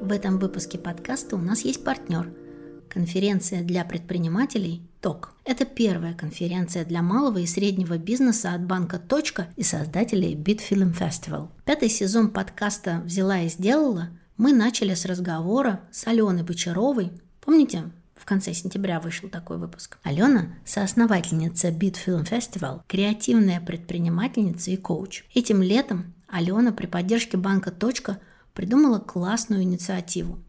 [0.00, 2.32] В этом выпуске подкаста у нас есть партнер–
[2.88, 5.34] Конференция для предпринимателей ТОК.
[5.44, 11.50] Это первая конференция для малого и среднего бизнеса от банка «Точка» и создателей Bitfilm Festival.
[11.64, 17.12] Пятый сезон подкаста «Взяла и сделала» мы начали с разговора с Аленой Бочаровой.
[17.40, 17.84] Помните,
[18.16, 19.98] в конце сентября вышел такой выпуск.
[20.02, 25.22] Алена– соосновательница Bitfilm Festival, креативная предпринимательница и коуч.
[25.32, 28.18] Этим летом Алена при поддержке банка «Точка»
[28.54, 30.40] придумала классную инициативу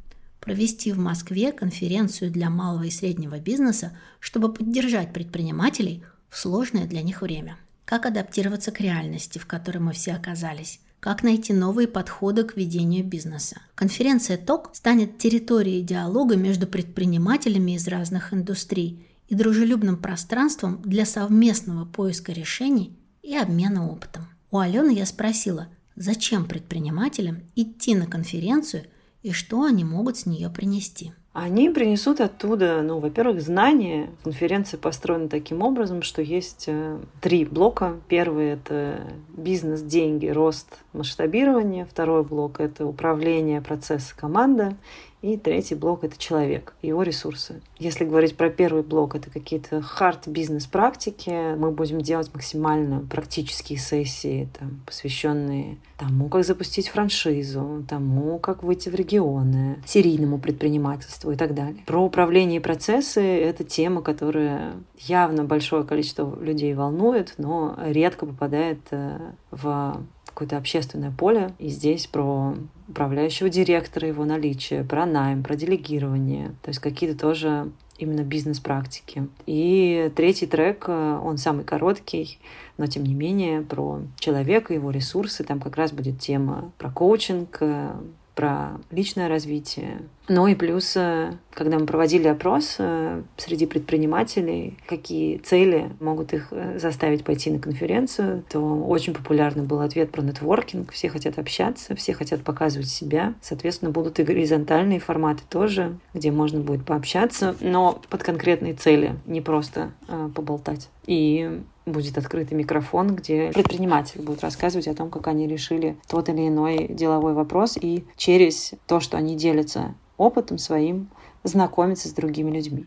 [0.47, 7.01] провести в Москве конференцию для малого и среднего бизнеса, чтобы поддержать предпринимателей в сложное для
[7.01, 7.57] них время.
[7.83, 10.79] Как адаптироваться к реальности, в которой мы все оказались?
[11.01, 13.57] Как найти новые подходы к ведению бизнеса?
[13.75, 21.83] Конференция ТОК станет территорией диалога между предпринимателями из разных индустрий и дружелюбным пространством для совместного
[21.83, 24.29] поиска решений и обмена опытом.
[24.49, 28.85] У Алены я спросила, зачем предпринимателям идти на конференцию–
[29.23, 31.13] и что они могут с нее принести.
[31.39, 34.09] Они принесут оттуда, ну, во-первых, знания.
[34.23, 37.99] Конференция построена таким образом, что есть э, три блока.
[38.07, 41.85] Первый— это бизнес, деньги, рост, масштабирование.
[41.85, 44.75] Второй блок— это управление, процесс, команда.
[45.21, 47.61] И третий блок— это человек, его ресурсы.
[47.79, 51.55] Если говорить про первый блок, это какие-то хард бизнес-практики.
[51.55, 58.89] Мы будем делать максимально практические сессии, там, посвященные тому, как запустить франшизу, тому, как выйти
[58.89, 61.83] в регионы, серийному предпринимательству и так далее.
[61.87, 68.79] Про управление и процессы— это тема, которая явно большое количество людей волнует, но редко попадает
[68.91, 69.17] э,
[69.49, 70.03] в
[70.37, 71.51] какое-то общественное поле.
[71.57, 72.53] И здесь про
[72.87, 76.49] управляющего директора, его наличие, про найм, про делегирование.
[76.61, 79.27] То есть какие-то тоже именно бизнес-практики.
[79.47, 82.37] И третий трек, э, он самый короткий,
[82.77, 85.43] но тем не менее про человека, его ресурсы.
[85.43, 87.95] Там как раз будет тема про коучинг, э,
[88.35, 90.01] про личное развитие.
[90.29, 96.49] Ну и плюс, э, когда мы проводили опрос э, среди предпринимателей, какие цели могут их
[96.51, 100.91] э, заставить пойти на конференцию, то очень популярный был ответ про нетворкинг.
[100.91, 103.35] Все хотят общаться, все хотят показывать себя.
[103.41, 109.39] Соответственно, будут и горизонтальные форматы тоже, где можно будет пообщаться, но под конкретные цели, не
[109.39, 109.91] просто
[110.35, 110.89] поболтать.
[111.05, 116.47] И будет открытый микрофон, где предприниматели будут рассказывать о том, как они решили тот или
[116.47, 121.09] иной деловой вопрос, и через то, что они делятся опытом своим,
[121.43, 122.83] знакомиться с другими людьми.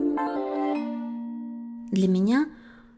[1.90, 2.46] Для меня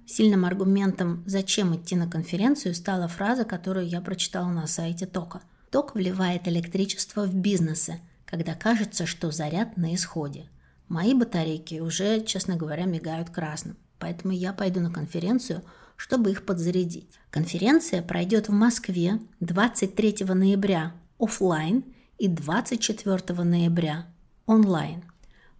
[0.06, 5.42] сильным аргументом, зачем идти на конференцию, стала фраза, которую я прочитала на сайте Тока.
[5.70, 10.48] Ток вливает электричество в бизнесы, когда кажется, что заряд на исходе.
[10.88, 15.62] Мои батарейки уже, честно говоря, мигают красным, поэтому я пойду на конференцию–
[16.02, 17.08] чтобы их подзарядить.
[17.30, 21.84] Конференция пройдет в Москве 23 ноября офлайн
[22.18, 24.06] и 24 ноября
[24.46, 25.04] онлайн.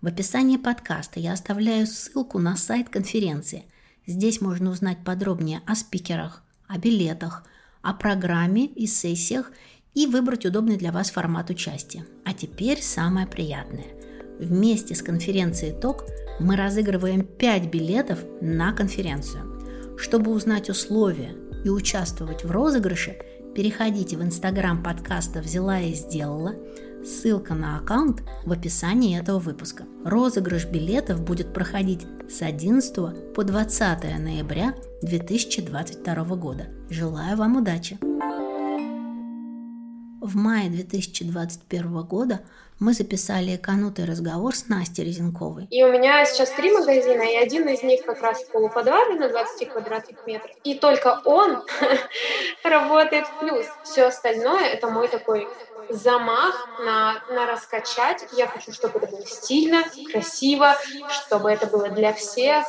[0.01, 3.65] В описании подкаста я оставляю ссылку на сайт конференции.
[4.07, 7.45] Здесь можно узнать подробнее о спикерах, о билетах,
[7.83, 9.53] о программе и сессиях
[9.95, 12.05] и выбрать удобный для вас формат участия.
[12.25, 13.87] А теперь самое приятное.
[14.41, 16.05] Вместе с конференцией ТОК
[16.41, 19.97] мы разыгрываем 5 билетов на конференцию.
[19.99, 23.19] Чтобы узнать условия и участвовать в розыгрыше,
[23.55, 26.57] переходите в инстаграм подкаста «Взяла и сделала»,
[27.05, 29.85] Ссылка на аккаунт в описании этого выпуска.
[30.05, 36.69] Розыгрыш билетов будет проходить с 11 по 20 ноября 2022 года.
[36.91, 37.99] Желаю вам удачи!
[40.21, 42.43] В мае 2021 года
[42.83, 45.67] мы записали канутый разговор с Настей Резенковой.
[45.71, 49.29] И у меня сейчас три магазина, и один из них как раз в полуподвале на
[49.29, 50.51] 20 квадратных метрах.
[50.65, 51.63] И только он
[52.65, 53.67] работает в плюс.
[53.85, 55.47] Все остальное— это мой такой
[55.91, 58.27] замах на, на раскачать.
[58.37, 60.77] Я хочу, чтобы это было стильно, красиво,
[61.09, 62.67] чтобы это было для всех,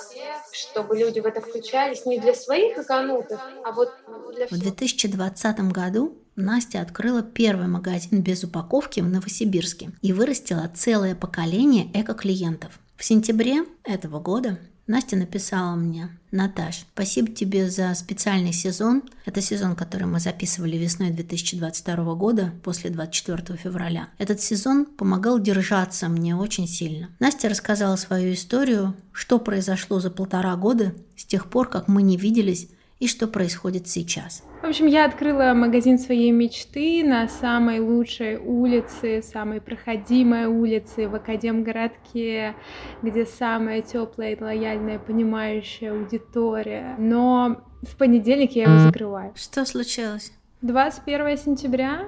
[0.52, 3.92] чтобы люди в это включались не для своих эконутов, а вот
[4.36, 4.60] для всех.
[4.60, 11.90] В 2020 году Настя открыла первый магазин без упаковки в Новосибирске и вырастила целое поколение
[11.94, 12.80] эко-клиентов.
[12.98, 19.04] В сентябре этого года Настя написала мне, Наташ, спасибо тебе за специальный сезон.
[19.24, 24.10] Это сезон, который мы записывали весной 2022 года, после 24 февраля.
[24.18, 27.10] Этот сезон помогал держаться мне очень сильно.
[27.20, 32.18] Настя рассказала свою историю, что произошло за полтора года с тех пор, как мы не
[32.18, 32.68] виделись,
[33.04, 34.44] и что происходит сейчас.
[34.62, 41.16] В общем, я открыла магазин своей мечты на самой лучшей улице, самой проходимой улице в
[41.16, 42.56] Академгородке,
[43.02, 46.96] где самая теплая и лояльная, понимающая аудитория.
[46.98, 49.34] Но в понедельник я его закрываю.
[49.36, 50.32] Что случилось?
[50.62, 52.06] 21 сентября,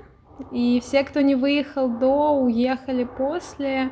[0.53, 3.91] и все, кто не выехал до, уехали после.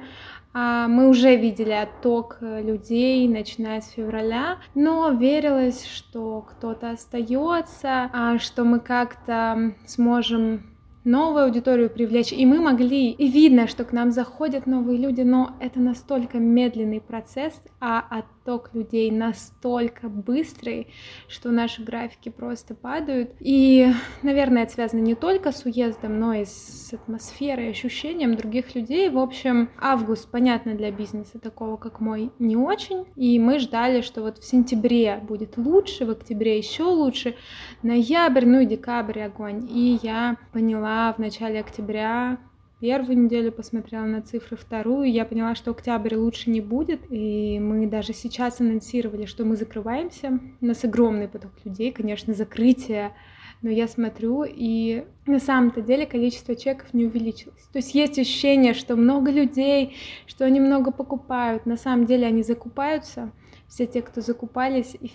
[0.54, 8.10] А, мы уже видели отток э, людей, начиная с февраля, но верилось, что кто-то остается,
[8.14, 10.62] а что мы как-то сможем
[11.04, 12.32] новую аудиторию привлечь.
[12.32, 17.02] И мы могли, и видно, что к нам заходят новые люди, но это настолько медленный
[17.02, 18.06] процесс, а
[18.44, 20.88] отток людей настолько быстрый,
[21.28, 23.32] что наши графики просто падают.
[23.40, 23.88] И,
[24.22, 29.10] наверное, это связано не только с уездом, но и с атмосферой, ощущением других людей.
[29.10, 33.06] В общем, август, понятно, для бизнеса такого, как мой, не очень.
[33.16, 37.36] И мы ждали, что вот в сентябре будет лучше, в октябре еще лучше,
[37.82, 39.68] ноябрь, ну и декабрь огонь.
[39.70, 42.40] И я поняла в начале октября,
[42.84, 47.88] первую неделю посмотрела на цифры, вторую, я поняла, что октябрь лучше не будет, и мы
[47.88, 50.38] даже сейчас анонсировали, что мы закрываемся.
[50.60, 53.16] У нас огромный поток людей, конечно, закрытие,
[53.62, 57.64] но я смотрю, и на самом-то деле количество чеков не увеличилось.
[57.72, 59.96] То есть есть ощущение, что много людей,
[60.28, 61.66] что они много покупают.
[61.66, 63.32] На самом деле они закупаются,
[63.70, 65.10] все те, кто закупались, и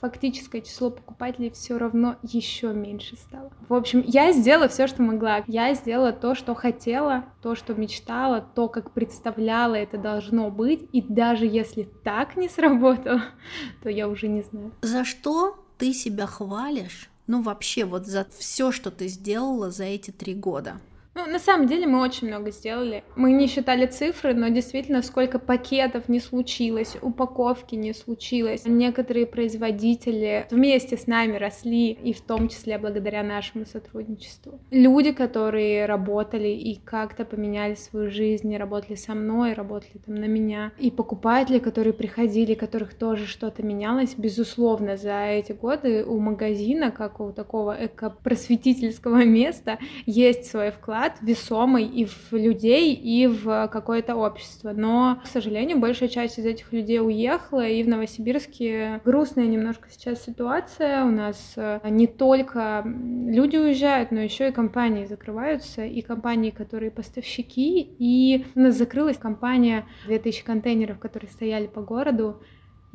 [0.00, 3.50] фактическое число покупателей все равно еще меньше стало.
[3.68, 5.42] В общем, я сделала все, что могла.
[5.46, 10.88] Я сделала то, что хотела, то, что мечтала, то, как представляла это должно быть.
[10.92, 13.22] И даже если так не сработало,
[13.82, 14.72] то я уже не знаю.
[14.82, 17.10] За что ты себя хвалишь?
[17.26, 20.80] Ну вообще вот за все, что ты сделала за эти три года.
[21.16, 23.02] Ну, на самом деле мы очень много сделали.
[23.16, 28.64] Мы не считали цифры, но действительно сколько пакетов не случилось, упаковки не случилось.
[28.66, 34.60] Некоторые производители вместе с нами росли, и в том числе благодаря нашему сотрудничеству.
[34.70, 40.72] Люди, которые работали и как-то поменяли свою жизнь, работали со мной, работали там на меня.
[40.78, 47.20] И покупатели, которые приходили, которых тоже что-то менялось, безусловно, за эти годы у магазина, как
[47.20, 54.16] у такого эко-просветительского места, есть свой вклад вклад весомый и в людей, и в какое-то
[54.16, 54.72] общество.
[54.72, 60.24] Но, к сожалению, большая часть из этих людей уехала, и в Новосибирске грустная немножко сейчас
[60.24, 61.04] ситуация.
[61.04, 66.90] У нас э, не только люди уезжают, но еще и компании закрываются, и компании, которые
[66.90, 72.40] поставщики, и у нас закрылась компания 2000 контейнеров, которые стояли по городу,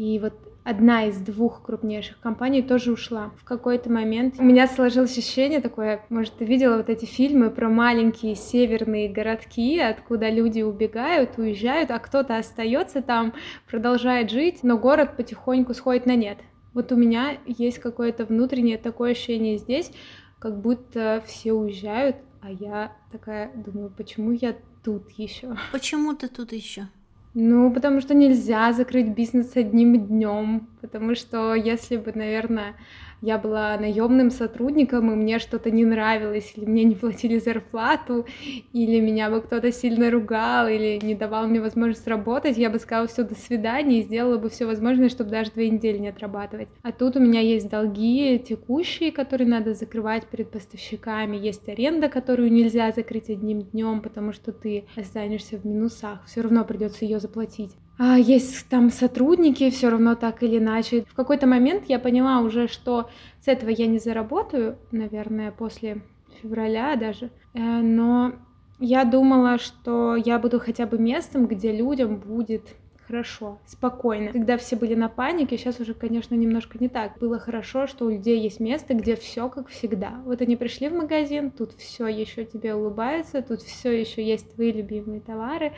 [0.02, 0.34] и вот
[0.64, 3.32] одна из двух крупнейших компаний тоже ушла.
[3.38, 7.70] В какой-то момент у меня сложилось ощущение такое, может, ты видела вот эти фильмы про
[7.70, 13.34] маленькие северные городки, откуда люди убегают, уезжают, а кто-то остается там,
[13.70, 16.40] продолжает жить, но город потихоньку сходит на нет.
[16.74, 19.92] Вот у меня есть какое-то внутреннее такое ощущение здесь,
[20.40, 25.56] как будто все уезжают, а я такая думаю, почему я тут еще?
[25.72, 26.88] Почему ты тут еще?
[27.34, 32.76] Ну, потому что нельзя закрыть бизнес одним днем, потому что если бы, наверное,
[33.22, 38.26] я была наемным сотрудником, и мне что-то не нравилось, или мне не платили зарплату,
[38.74, 43.08] или меня бы кто-то сильно ругал, или не давал мне возможность работать, я бы сказала
[43.08, 46.70] все до свидания и сделала бы все возможное, чтобы даже две недели не отрабатывать.
[46.82, 52.52] А тут у меня есть долги текущие, которые надо закрывать перед поставщиками, есть аренда, которую
[52.52, 57.72] нельзя закрыть одним днем, потому что ты останешься в минусах, все равно придется ее заплатить.
[58.04, 61.06] А, есть там сотрудники, все равно так или иначе.
[61.08, 66.02] В какой-то момент я поняла уже, что с этого я не заработаю, наверное, после
[66.42, 67.30] февраля даже.
[67.54, 68.34] Э, но
[68.80, 72.70] я думала, что я буду хотя бы местом, где людям будет
[73.06, 74.32] хорошо, спокойно.
[74.32, 77.20] Когда все были на панике, сейчас уже, конечно, немножко не так.
[77.20, 80.22] Было хорошо, что у людей есть место, где все как всегда.
[80.26, 84.72] Вот они пришли в магазин, тут все еще тебе улыбается, тут все еще есть твои
[84.72, 85.74] любимые товары,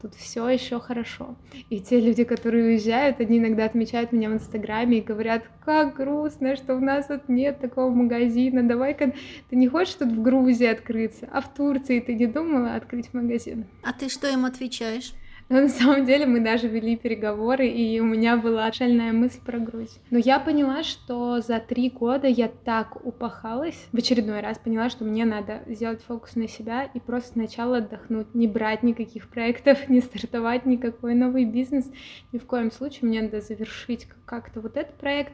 [0.00, 1.36] тут все еще хорошо.
[1.70, 6.56] И те люди, которые уезжают, они иногда отмечают меня в Инстаграме и говорят, как грустно,
[6.56, 9.14] что у нас тут нет такого магазина, давай-ка
[9.50, 13.66] ты не хочешь тут в Грузии открыться, а в Турции ты не думала открыть магазин?
[13.82, 15.12] А ты что им отвечаешь?
[15.48, 19.58] Но на самом деле мы даже вели переговоры, и у меня была шальная мысль про
[19.58, 20.00] Грузию.
[20.10, 25.04] Но я поняла, что за три года я так упахалась, в очередной раз поняла, что
[25.04, 30.00] мне надо сделать фокус на себя и просто сначала отдохнуть, не брать никаких проектов, не
[30.00, 31.90] стартовать никакой новый бизнес.
[32.32, 35.32] Ни в коем случае мне надо завершить как-то вот этот проект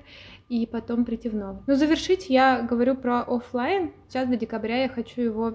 [0.48, 1.62] и потом прийти в новый.
[1.66, 3.92] Но завершить я говорю про офлайн.
[4.08, 5.54] Сейчас до декабря я хочу его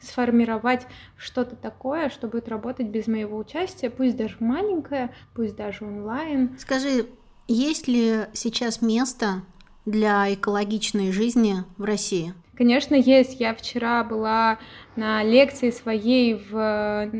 [0.00, 0.86] сформировать
[1.16, 6.56] что-то такое, что будет работать без моего участия, пусть даже маленькое, пусть даже онлайн.
[6.58, 7.06] Скажи,
[7.48, 9.42] есть ли сейчас место
[9.84, 12.34] для экологичной жизни в России?
[12.56, 13.38] Конечно, есть.
[13.38, 14.58] Я вчера была
[14.96, 17.10] на лекции своей в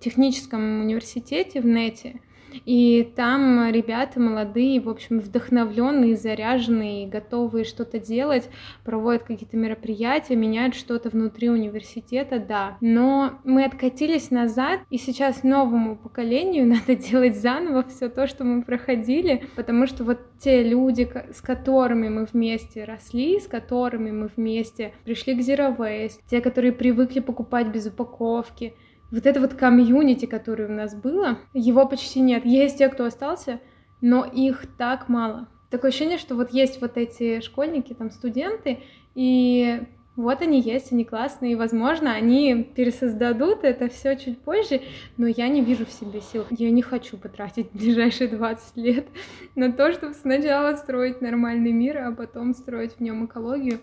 [0.00, 2.20] техническом университете в НЕТе,
[2.64, 8.48] и там ребята молодые, в общем, вдохновленные, заряженные, готовые что-то делать,
[8.84, 12.76] проводят какие-то мероприятия, меняют что-то внутри университета, да.
[12.80, 18.62] Но мы откатились назад, и сейчас новому поколению надо делать заново все то, что мы
[18.62, 24.92] проходили, потому что вот те люди, с которыми мы вместе росли, с которыми мы вместе
[25.04, 28.74] пришли к Zero Waste, те, которые привыкли покупать без упаковки,
[29.10, 32.44] вот это вот комьюнити, которое у нас было, его почти нет.
[32.44, 33.60] Есть те, кто остался,
[34.00, 35.48] но их так мало.
[35.70, 38.80] Такое ощущение, что вот есть вот эти школьники, там студенты,
[39.14, 39.82] и
[40.16, 44.82] вот они есть, они классные, и, возможно, они пересоздадут это все чуть позже,
[45.16, 46.44] но я не вижу в себе сил.
[46.50, 49.06] Я не хочу потратить ближайшие 20 лет
[49.54, 53.80] на то, чтобы сначала строить нормальный мир, а потом строить в нем экологию.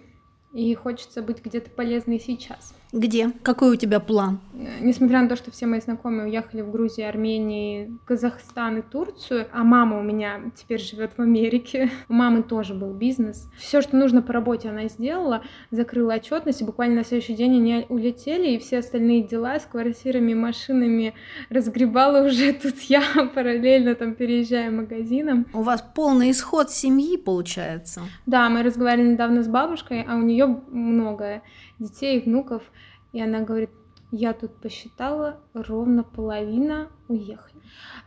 [0.53, 2.73] И хочется быть где-то полезной сейчас.
[2.93, 3.31] Где?
[3.43, 4.39] Какой у тебя план?
[4.81, 9.63] Несмотря на то, что все мои знакомые уехали в Грузию, Армению, Казахстан и Турцию, а
[9.63, 11.91] мама у меня теперь живет в Америке.
[12.09, 13.49] У мамы тоже был бизнес.
[13.57, 17.85] Все, что нужно по работе, она сделала, закрыла отчетность, и буквально на следующий день они
[17.89, 21.13] улетели, и все остальные дела с квартирами, машинами
[21.49, 23.03] разгребала уже тут я,
[23.35, 25.45] параллельно там переезжая магазином.
[25.53, 28.01] У вас полный исход семьи получается?
[28.25, 31.41] Да, мы разговаривали недавно с бабушкой, а у нее много
[31.79, 32.63] детей, внуков,
[33.11, 33.69] и она говорит,
[34.11, 37.61] я тут посчитала, ровно половина уехали.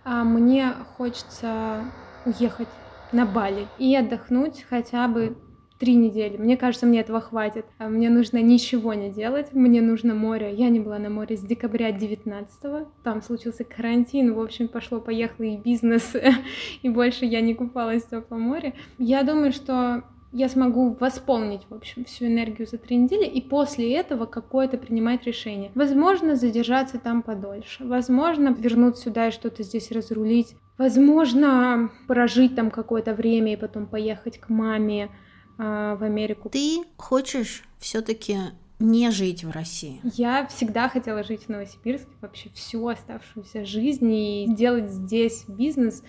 [0.05, 1.85] А мне хочется
[2.25, 2.69] уехать
[3.13, 5.37] на Бали и отдохнуть хотя бы
[5.81, 6.37] три недели.
[6.37, 7.65] Мне кажется, мне этого хватит.
[7.79, 10.55] А мне нужно ничего не делать, мне нужно море.
[10.55, 15.57] Я не была на море с декабря 19 там случился карантин, в общем, пошло-поехало и
[15.57, 16.15] бизнес,
[16.83, 18.75] и больше я не купалась в теплом море.
[18.99, 23.95] Я думаю, что я смогу восполнить, в общем, всю энергию за три недели и после
[23.95, 25.73] этого какое-то принимать решение.
[25.75, 27.85] Возможно, задержаться там подольше.
[27.85, 30.55] Возможно, вернуться сюда и что-то здесь разрулить.
[30.79, 35.11] Возможно, прожить там какое-то время и потом поехать к маме
[35.59, 36.49] э, в Америку.
[36.49, 38.37] Ты хочешь все-таки
[38.81, 40.01] не жить в России?
[40.03, 46.03] Я всегда хотела жить в Новосибирске вообще всю оставшуюся жизнь и делать здесь бизнес,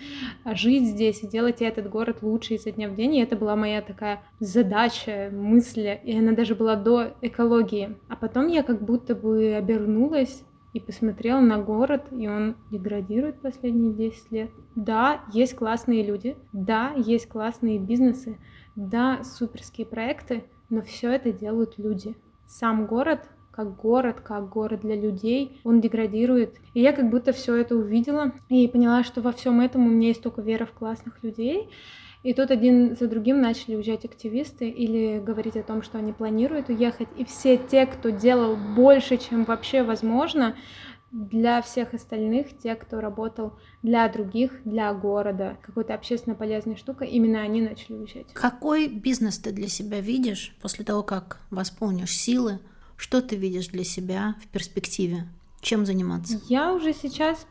[0.44, 3.16] жить здесь и делать этот город лучше изо дня в день.
[3.16, 7.96] И это была моя такая задача, мысль, и она даже была до экологии.
[8.08, 10.42] А потом я как будто бы обернулась
[10.72, 14.50] и посмотрела на город, и он деградирует последние 10 лет.
[14.74, 18.38] Да, есть классные люди, да, есть классные бизнесы,
[18.74, 22.16] да, суперские проекты, но все это делают люди
[22.52, 23.20] сам город
[23.52, 26.56] как город, как город для людей, он деградирует.
[26.74, 30.08] И я как будто все это увидела и поняла, что во всем этом у меня
[30.08, 31.68] есть только вера в классных людей.
[32.22, 36.68] И тут один за другим начали уезжать активисты или говорить о том, что они планируют
[36.68, 37.08] уехать.
[37.18, 40.54] И все те, кто делал больше, чем вообще возможно,
[41.12, 43.52] для всех остальных, те, кто работал
[43.82, 48.32] для других, для города, какой-то общественно полезной штукой, именно они начали уезжать.
[48.32, 52.60] Какой бизнес ты для себя видишь после того, как восполнишь силы?
[52.96, 55.28] Что ты видишь для себя в перспективе?
[55.62, 56.40] Чем заниматься?
[56.48, 57.46] Я уже сейчас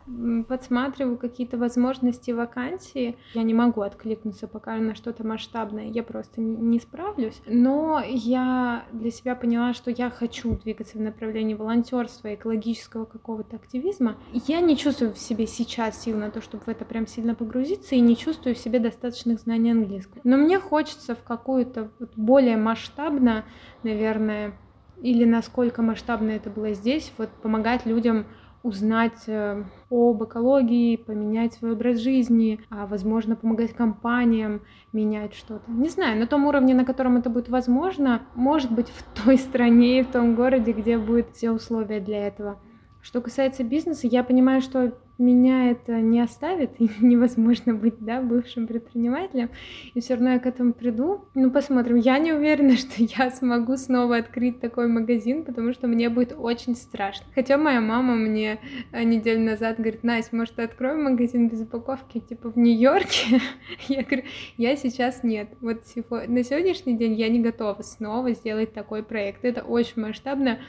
[0.47, 3.17] подсматриваю какие-то возможности вакансии.
[3.33, 7.41] Я не могу откликнуться пока на что-то масштабное, я просто не справлюсь.
[7.47, 14.17] Но я для себя поняла, что я хочу двигаться в направлении волонтерства, экологического какого-то активизма.
[14.45, 17.95] Я не чувствую в себе сейчас сил на то, чтобы в это прям сильно погрузиться,
[17.95, 20.19] и не чувствую в себе достаточных знаний английского.
[20.25, 23.45] Но мне хочется в какую-то вот более масштабно,
[23.83, 24.53] наверное,
[25.01, 28.25] или насколько масштабно это было здесь, вот помогать людям
[28.63, 34.61] узнать э, об экологии, поменять свой образ жизни, а возможно помогать компаниям
[34.93, 35.69] менять что-то.
[35.71, 40.03] Не знаю, на том уровне, на котором это будет возможно, может быть в той стране
[40.03, 42.59] в том городе, где будут все условия для этого.
[43.01, 48.67] Что касается бизнеса, я понимаю, что меня это не оставит, и невозможно быть, да, бывшим
[48.67, 49.49] предпринимателем,
[49.93, 51.25] и все равно я к этому приду.
[51.35, 51.95] Ну, посмотрим.
[51.95, 56.75] Я не уверена, что я смогу снова открыть такой магазин, потому что мне будет очень
[56.75, 57.25] страшно.
[57.33, 58.59] Хотя моя мама мне
[58.91, 63.41] э, неделю назад говорит, Настя, может, откроем магазин без упаковки, типа, в Нью-Йорке?
[63.87, 64.23] Я говорю,
[64.57, 65.49] я сейчас нет.
[65.61, 65.81] Вот
[66.27, 69.45] на сегодняшний день я не готова снова сделать такой проект.
[69.45, 70.59] Это очень масштабно,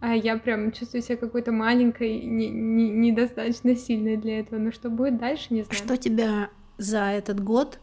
[0.00, 4.58] а я прям чувствую себя какой-то маленькой, не, не, недостаточно сильной для этого.
[4.58, 5.82] Но что будет дальше, не знаю.
[5.82, 7.80] Что тебя за этот год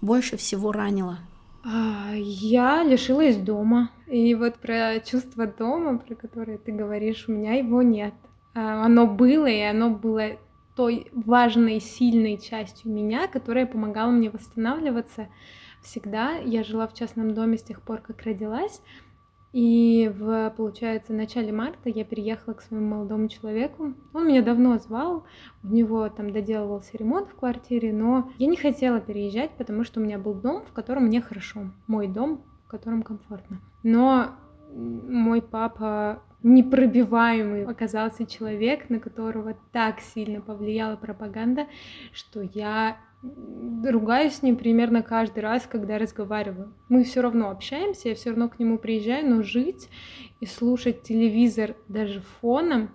[0.00, 1.18] больше всего ранило?
[1.64, 3.90] А, я лишилась дома.
[4.06, 8.14] И вот про чувство дома, про которое ты говоришь, у меня его нет.
[8.54, 10.36] А, оно было, и оно было
[10.76, 15.28] той важной, сильной частью меня, которая помогала мне восстанавливаться
[15.82, 16.36] всегда.
[16.36, 18.82] Я жила в частном доме с тех пор, как родилась.
[19.56, 23.94] И в, получается, начале марта я переехала к своему молодому человеку.
[24.12, 25.24] Он меня давно звал,
[25.62, 30.02] у него там доделывался ремонт в квартире, но я не хотела переезжать, потому что у
[30.02, 31.70] меня был дом, в котором мне хорошо.
[31.86, 33.62] Мой дом, в котором комфортно.
[33.82, 34.32] Но
[34.74, 41.66] мой папа непробиваемый оказался человек, на которого так сильно повлияла пропаганда,
[42.12, 42.98] что я
[43.84, 46.72] ругаюсь с ним примерно каждый раз, когда разговариваю.
[46.88, 49.88] Мы все равно общаемся, я все равно к нему приезжаю, но жить
[50.38, 52.90] и слушать телевизор даже фоном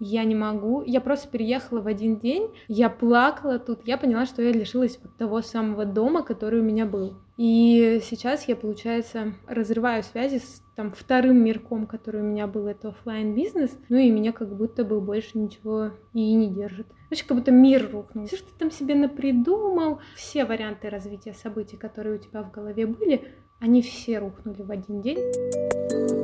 [0.00, 0.82] я не могу.
[0.82, 5.16] Я просто переехала в один день, я плакала тут, я поняла, что я лишилась вот
[5.16, 7.14] того самого дома, который у меня был.
[7.36, 12.88] И сейчас я, получается, разрываю связи с там вторым мирком, который у меня был, это
[12.88, 16.86] офлайн бизнес, ну и меня как будто бы больше ничего и не держит.
[17.08, 18.26] Значит, как будто мир рухнул.
[18.26, 22.86] Все, что ты там себе напридумал, все варианты развития событий, которые у тебя в голове
[22.86, 23.22] были,
[23.60, 26.23] они все рухнули в один день.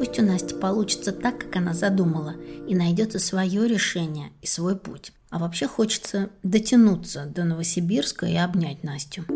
[0.00, 2.34] Пусть у Насти получится так, как она задумала,
[2.66, 5.12] и найдется свое решение и свой путь.
[5.28, 9.26] А вообще хочется дотянуться до Новосибирска и обнять Настю.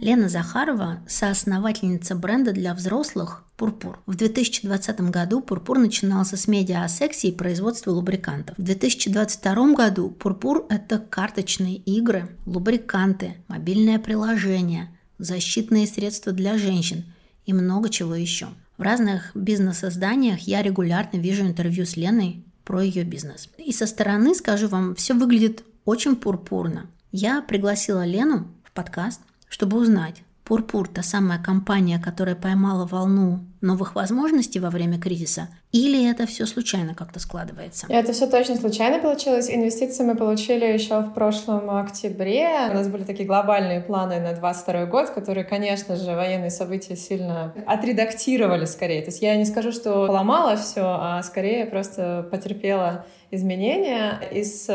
[0.00, 4.00] Лена Захарова– соосновательница бренда для взрослых «Пурпур».
[4.06, 8.58] В 2020 году «Пурпур» начинался с медиа о сексе и производстве лубрикантов.
[8.58, 14.88] В 2022 году «Пурпур»– это карточные игры, лубриканты, мобильное приложение,
[15.18, 17.04] защитные средства для женщин
[17.46, 18.48] и много чего еще.
[18.80, 23.50] В разных бизнес-изданиях я регулярно вижу интервью с Леной про ее бизнес.
[23.58, 26.86] И со стороны, скажу вам, все выглядит очень пурпурно.
[27.12, 29.20] Я пригласила Лену в подкаст,
[29.50, 36.10] чтобы узнать, Пурпур– та самая компания, которая поймала волну новых возможностей во время кризиса, или
[36.10, 37.86] это все случайно как-то складывается?
[37.88, 39.48] Это все точно случайно получилось.
[39.48, 42.48] Инвестиции мы получили еще в прошлом октябре.
[42.68, 47.54] У нас были такие глобальные планы на 22 год, которые, конечно же, военные события сильно
[47.64, 49.02] отредактировали скорее.
[49.02, 54.18] То есть я не скажу, что поломала все, а скорее просто потерпела изменения.
[54.32, 54.68] Из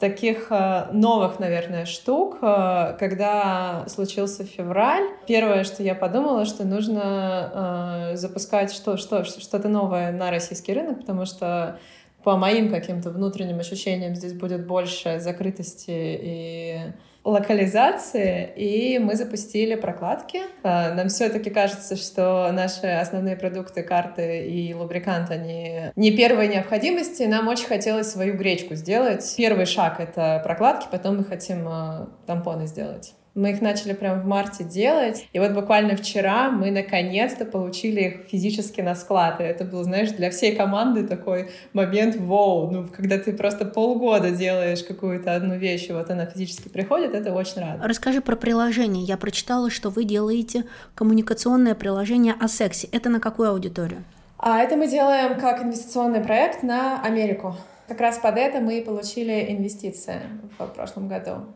[0.00, 5.04] таких э, новых, наверное, штук, э, когда случился февраль.
[5.28, 11.00] Первое, что я подумала, что нужно э, запускать что, что, что-то новое на российский рынок,
[11.00, 11.78] потому что
[12.24, 16.78] по моим каким-то внутренним ощущениям здесь будет больше закрытости и
[17.24, 20.40] локализации, и мы запустили прокладки.
[20.62, 27.24] А, нам все-таки кажется, что наши основные продукты, карты и лубрикант, они не первой необходимости.
[27.24, 29.34] Нам очень хотелось свою гречку сделать.
[29.36, 33.14] Первый шаг— это прокладки, потом мы хотим а, тампоны сделать.
[33.34, 35.26] Мы их начали прям в марте делать.
[35.32, 39.40] И вот буквально вчера мы наконец-то получили их физически на склад.
[39.40, 42.70] И это был, знаешь, для всей команды такой момент вау.
[42.70, 47.32] Ну, когда ты просто полгода делаешь какую-то одну вещь, и вот она физически приходит, это
[47.32, 47.78] очень рад.
[47.82, 49.04] Расскажи про приложение.
[49.04, 50.64] Я прочитала, что вы делаете
[50.94, 52.88] коммуникационное приложение о сексе.
[52.92, 54.04] Это на какую аудиторию?
[54.38, 57.56] А это мы делаем как инвестиционный проект на Америку.
[57.88, 60.20] Как раз под это мы получили инвестиции
[60.58, 61.46] в прошлом году.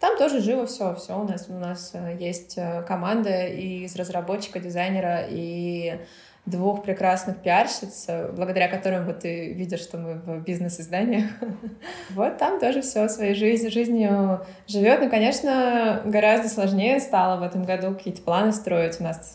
[0.00, 1.46] Там тоже живо все, все у нас.
[1.48, 5.98] У нас э, есть э, команда из разработчика, дизайнера и
[6.46, 11.30] двух прекрасных пиарщиц, э, благодаря которым вот ты видишь, что мы в бизнес-изданиях.
[12.10, 15.00] вот там тоже все своей жизнью, жизнью живет.
[15.00, 19.00] Но, конечно, гораздо сложнее стало в этом году какие-то планы строить.
[19.00, 19.34] У нас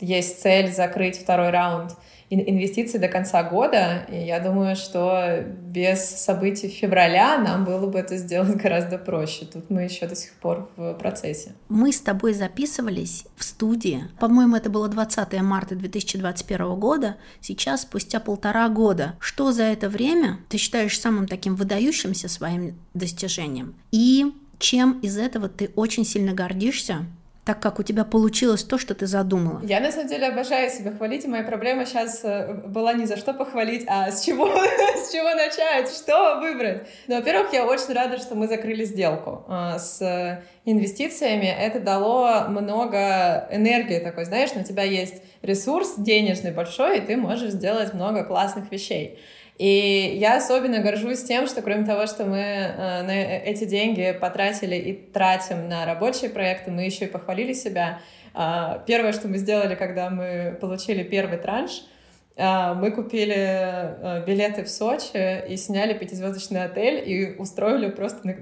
[0.00, 1.92] есть цель закрыть второй раунд
[2.30, 4.06] инвестиций до конца года.
[4.10, 9.46] И я думаю, что без событий февраля нам было бы это сделать гораздо проще.
[9.46, 11.52] Тут мы еще до сих пор в процессе.
[11.68, 14.04] Мы с тобой записывались в студии.
[14.18, 17.16] По-моему, это было 20 марта 2021 года.
[17.40, 19.14] Сейчас, спустя полтора года.
[19.20, 23.74] Что за это время ты считаешь самым таким выдающимся своим достижением?
[23.92, 27.06] И чем из этого ты очень сильно гордишься
[27.46, 29.60] так как у тебя получилось то, что ты задумала?
[29.62, 33.16] Я на самом деле обожаю себя хвалить, и моя проблема сейчас э, была не за
[33.16, 34.48] что похвалить, а с чего,
[34.96, 36.88] с чего начать, что выбрать.
[37.06, 41.46] Ну, во-первых, я очень рада, что мы закрыли сделку а, с инвестициями.
[41.46, 47.52] Это дало много энергии такой, знаешь, на тебя есть ресурс денежный большой, и ты можешь
[47.52, 49.20] сделать много классных вещей.
[49.58, 54.76] И я особенно горжусь тем, что кроме того, что мы э, на эти деньги потратили
[54.76, 58.00] и тратим на рабочие проекты, мы еще и похвалили себя.
[58.34, 61.84] Э, первое, что мы сделали, когда мы получили первый транш,
[62.36, 68.34] э, мы купили э, билеты в Сочи и сняли пятизвездочный отель и устроили просто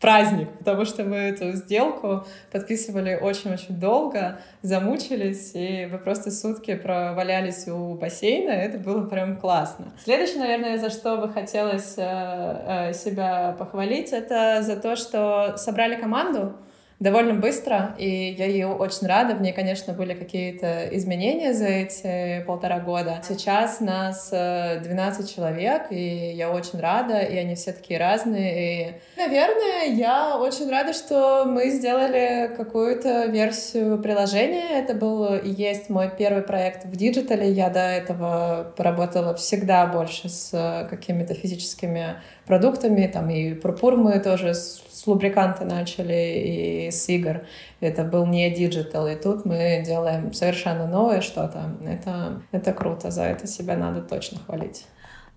[0.00, 7.66] праздник, потому что мы эту сделку подписывали очень-очень долго, замучились, и вы просто сутки провалялись
[7.68, 9.86] у бассейна, это было прям классно.
[10.04, 15.96] Следующее, наверное, за что бы хотелось э, э, себя похвалить, это за то, что собрали
[15.96, 16.54] команду,
[16.98, 19.34] довольно быстро, и я ее очень рада.
[19.34, 23.22] В ней, конечно, были какие-то изменения за эти полтора года.
[23.26, 28.54] Сейчас нас 12 э, человек, и я очень рада, и они все такие разные.
[28.56, 34.80] И, наверное, я очень рада, что мы сделали какую-то версию приложения.
[34.80, 37.50] Это был и есть мой первый проект в digital е.
[37.50, 42.16] Я до этого поработала всегда больше с какими-то физическими
[42.46, 47.42] продуктами, там и пурпур мы тоже с лубриканты начали и с игр.
[47.80, 51.76] Это был не digital, и тут мы делаем совершенно новое что-то.
[51.84, 54.84] Это, это круто, за это себя надо точно хвалить.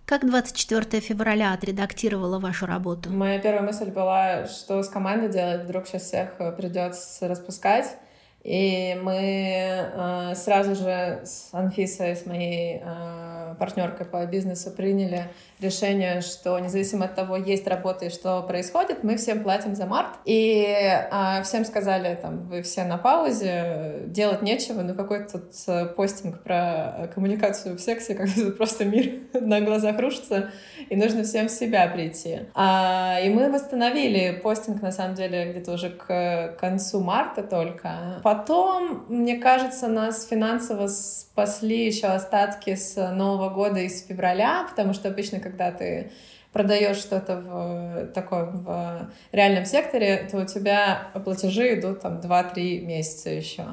[0.05, 3.11] Как 24 февраля отредактировала вашу работу?
[3.11, 7.95] Моя первая мысль была, что с командой делать, вдруг сейчас всех придется распускать.
[8.43, 15.25] И мы э, сразу же с Анфисой, с моей э, партнеркой по бизнесу, приняли
[15.59, 20.15] решение, что независимо от того, есть работа и что происходит, мы всем платим за март.
[20.23, 25.87] И э, всем сказали, там, вы все на паузе, делать нечего, ну какой тут э,
[25.87, 30.51] постинг про коммуникацию в сексе, тут просто мир на глазах рушится,
[30.89, 32.39] и нужно всем в себя прийти.
[32.55, 38.21] А, и мы восстановили постинг, на самом деле, где-то уже к концу марта только.
[38.29, 45.07] Потом, мне кажется, нас финансово спасли еще остатки с Нового года из февраля, потому что
[45.07, 46.11] обычно, когда ты
[46.53, 53.31] продаешь что-то в таком в реальном секторе, то у тебя платежи идут там 2-3 месяца
[53.31, 53.65] еще.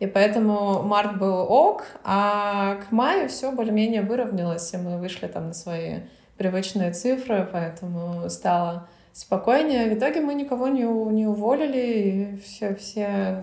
[0.00, 5.46] И поэтому март был ок, а к маю все более-менее выровнялось, и мы вышли там
[5.46, 6.00] на свои
[6.36, 9.88] привычные цифры, поэтому стало спокойнее.
[9.88, 13.42] В итоге мы никого не, не уволили, и все, все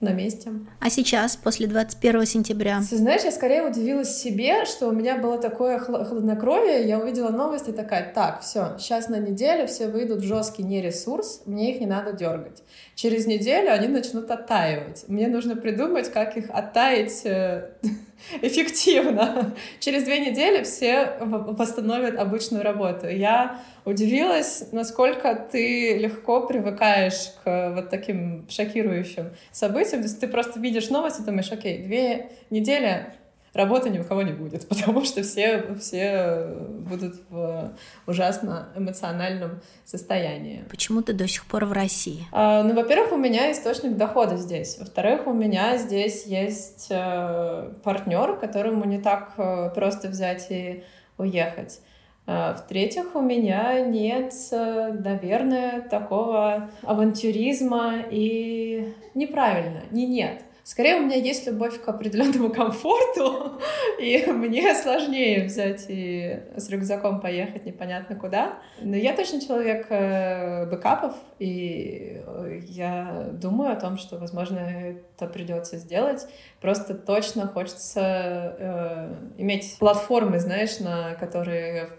[0.00, 0.52] на месте.
[0.78, 2.80] А сейчас, после 21 сентября?
[2.88, 7.70] Ты знаешь, я скорее удивилась себе, что у меня было такое хладнокровие, я увидела новости
[7.70, 11.86] и такая, так, все, сейчас на неделю все выйдут в жесткий нересурс, мне их не
[11.86, 12.62] надо дергать.
[12.94, 15.04] Через неделю они начнут оттаивать.
[15.08, 17.70] Мне нужно придумать, как их оттаять э,
[18.42, 19.54] эффективно.
[19.80, 23.08] Через две недели все восстановят обычную работу.
[23.08, 29.85] Я удивилась, насколько ты легко привыкаешь к вот таким шокирующим событиям.
[29.92, 33.12] То есть ты просто видишь новости, думаешь, окей, две недели
[33.56, 36.46] работы ни у кого не будет, потому что все, все
[36.80, 37.72] будут в
[38.06, 40.64] ужасно эмоциональном состоянии.
[40.68, 42.26] Почему ты до сих пор в России?
[42.32, 44.78] А, ну, во-первых, у меня источник дохода здесь.
[44.78, 50.84] Во-вторых, у меня здесь есть э, партнер, которому не так э, просто взять и
[51.18, 51.80] уехать.
[52.26, 60.42] А, в-третьих, у меня нет, э, наверное, такого авантюризма и неправильно, не нет.
[60.66, 63.60] Скорее, у меня есть любовь к определенному комфорту,
[64.00, 68.58] и мне сложнее взять и с рюкзаком поехать непонятно куда.
[68.80, 72.20] Но я точно человек э, бэкапов, и
[72.66, 76.26] я думаю о том, что, возможно, это придется сделать.
[76.60, 81.90] Просто точно хочется э, иметь платформы, знаешь, на которые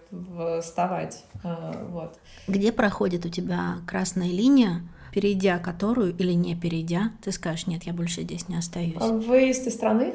[0.61, 1.23] вставать.
[1.41, 2.19] Э, вот.
[2.49, 4.81] Где проходит у тебя красная линия?
[5.17, 8.93] Перейдя которую или не перейдя, ты скажешь, нет, я больше здесь не остаюсь?
[8.97, 10.13] Выезд из страны.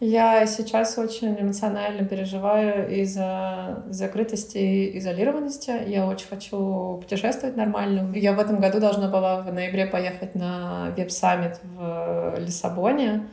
[0.00, 5.72] Я сейчас очень эмоционально переживаю из-за закрытости и изолированности.
[5.86, 8.16] Я очень хочу путешествовать нормально.
[8.16, 13.28] Я в этом году должна была в ноябре поехать на веб-саммит в Лиссабоне.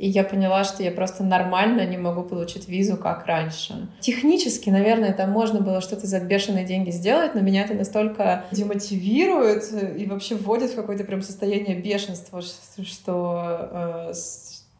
[0.00, 3.86] И я поняла, что я просто нормально не могу получить визу, как раньше.
[4.00, 9.64] Технически, наверное, там можно было что-то за бешеные деньги сделать, но меня это настолько демотивирует
[9.98, 14.12] и вообще вводит в какое-то прям состояние бешенства, что э,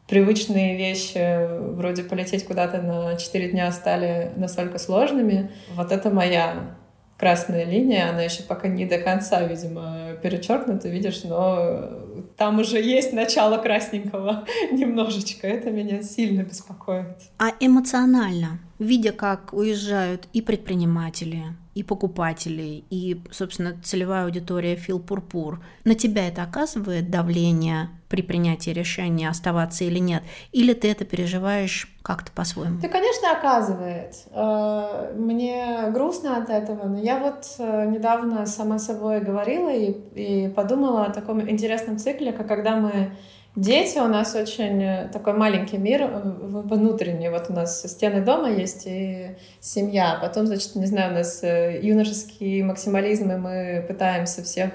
[0.09, 5.51] привычные вещи, вроде полететь куда-то на 4 дня, стали настолько сложными.
[5.75, 6.77] Вот это моя
[7.21, 11.91] красная линия, она еще пока не до конца, видимо, перечеркнута, видишь, но
[12.39, 15.47] там уже есть начало красненького немножечко.
[15.47, 17.19] Это меня сильно беспокоит.
[17.39, 21.43] А эмоционально, видя, как уезжают и предприниматели,
[21.75, 28.71] и покупателей, и, собственно, целевая аудитория Фил Пурпур, на тебя это оказывает давление при принятии
[28.71, 30.23] решения, оставаться или нет?
[30.53, 32.81] Или ты это переживаешь как-то по-своему?
[32.81, 34.17] Да, конечно, оказывает.
[34.33, 40.49] Э, мне грустно от этого, но я вот э, недавно сама собой говорила и, и
[40.49, 43.13] подумала о таком интересном цикле, как когда мы
[43.57, 47.29] Дети у нас очень э, такой маленький мир внутренний.
[47.31, 50.19] Вот у нас стены дома есть и семья.
[50.23, 54.75] Потом, значит, не знаю, у нас юношеский максимализм, и мы пытаемся всех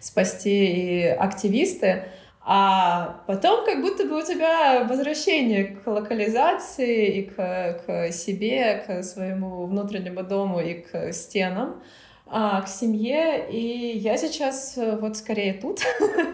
[0.00, 2.04] спасти и активисты.
[2.50, 9.02] А потом как будто бы у тебя возвращение к локализации и к, к себе, к
[9.02, 11.82] своему внутреннему дому и к стенам,
[12.26, 13.50] а, к семье.
[13.50, 15.82] И я сейчас э, вот скорее тут.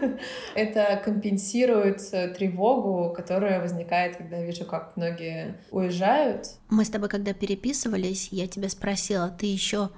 [0.55, 6.47] Это компенсирует э, тревогу, которая возникает, когда вижу, как многие уезжают.
[6.69, 9.89] Мы с тобой, когда переписывались, я тебя спросила, ты еще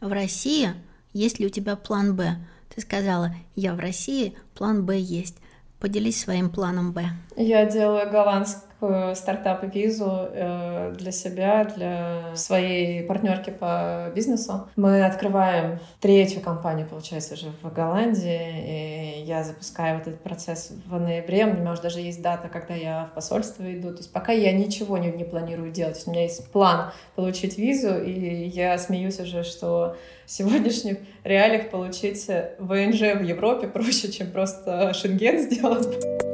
[0.00, 0.70] в России?
[1.12, 2.36] Есть ли у тебя план Б?
[2.74, 5.36] Ты сказала, я в России, план Б есть.
[5.80, 7.10] Поделись своим планом Б.
[7.36, 14.68] Я делаю голландскую стартап-визу э, для себя, для своей партнерки по бизнесу.
[14.76, 20.98] Мы открываем третью компанию, получается, уже в Голландии, и я запускаю вот этот процесс в
[20.98, 21.46] ноябре.
[21.46, 23.90] У меня уже даже есть дата, когда я в посольство иду.
[23.90, 26.02] То есть пока я ничего не, не планирую делать.
[26.06, 32.26] У меня есть план получить визу, и я смеюсь уже, что в сегодняшних реалиях получить
[32.58, 36.27] ВНЖ в Европе проще, чем просто шенген сделать.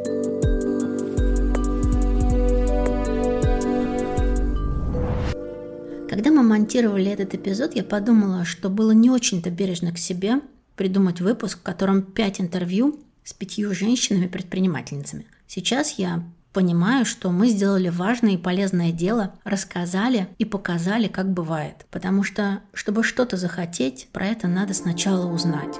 [6.25, 10.41] Когда мы монтировали этот эпизод, я подумала, что было не очень-то бережно к себе
[10.75, 15.27] придумать выпуск, в котором пять интервью с пятью женщинами-предпринимательницами.
[15.47, 21.85] Сейчас я понимаю, что мы сделали важное и полезное дело, рассказали и показали, как бывает.
[21.91, 25.77] Потому что, чтобы что-то захотеть, про это надо сначала узнать.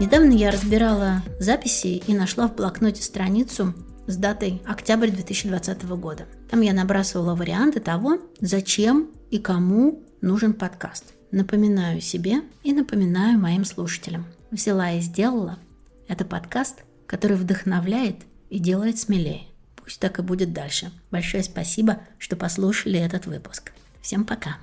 [0.00, 3.74] Недавно я разбирала записи и нашла в блокноте страницу
[4.08, 6.26] с датой октябрь 2020 года.
[6.50, 11.12] Там я набрасывала варианты того, зачем и кому нужен подкаст.
[11.30, 14.26] Напоминаю себе и напоминаю моим слушателям.
[14.50, 15.58] Взяла и сделала.
[16.08, 18.16] Это подкаст, который вдохновляет
[18.48, 19.42] и делает смелее.
[19.76, 20.90] Пусть так и будет дальше.
[21.10, 23.72] Большое спасибо, что послушали этот выпуск.
[24.00, 24.56] Всем пока.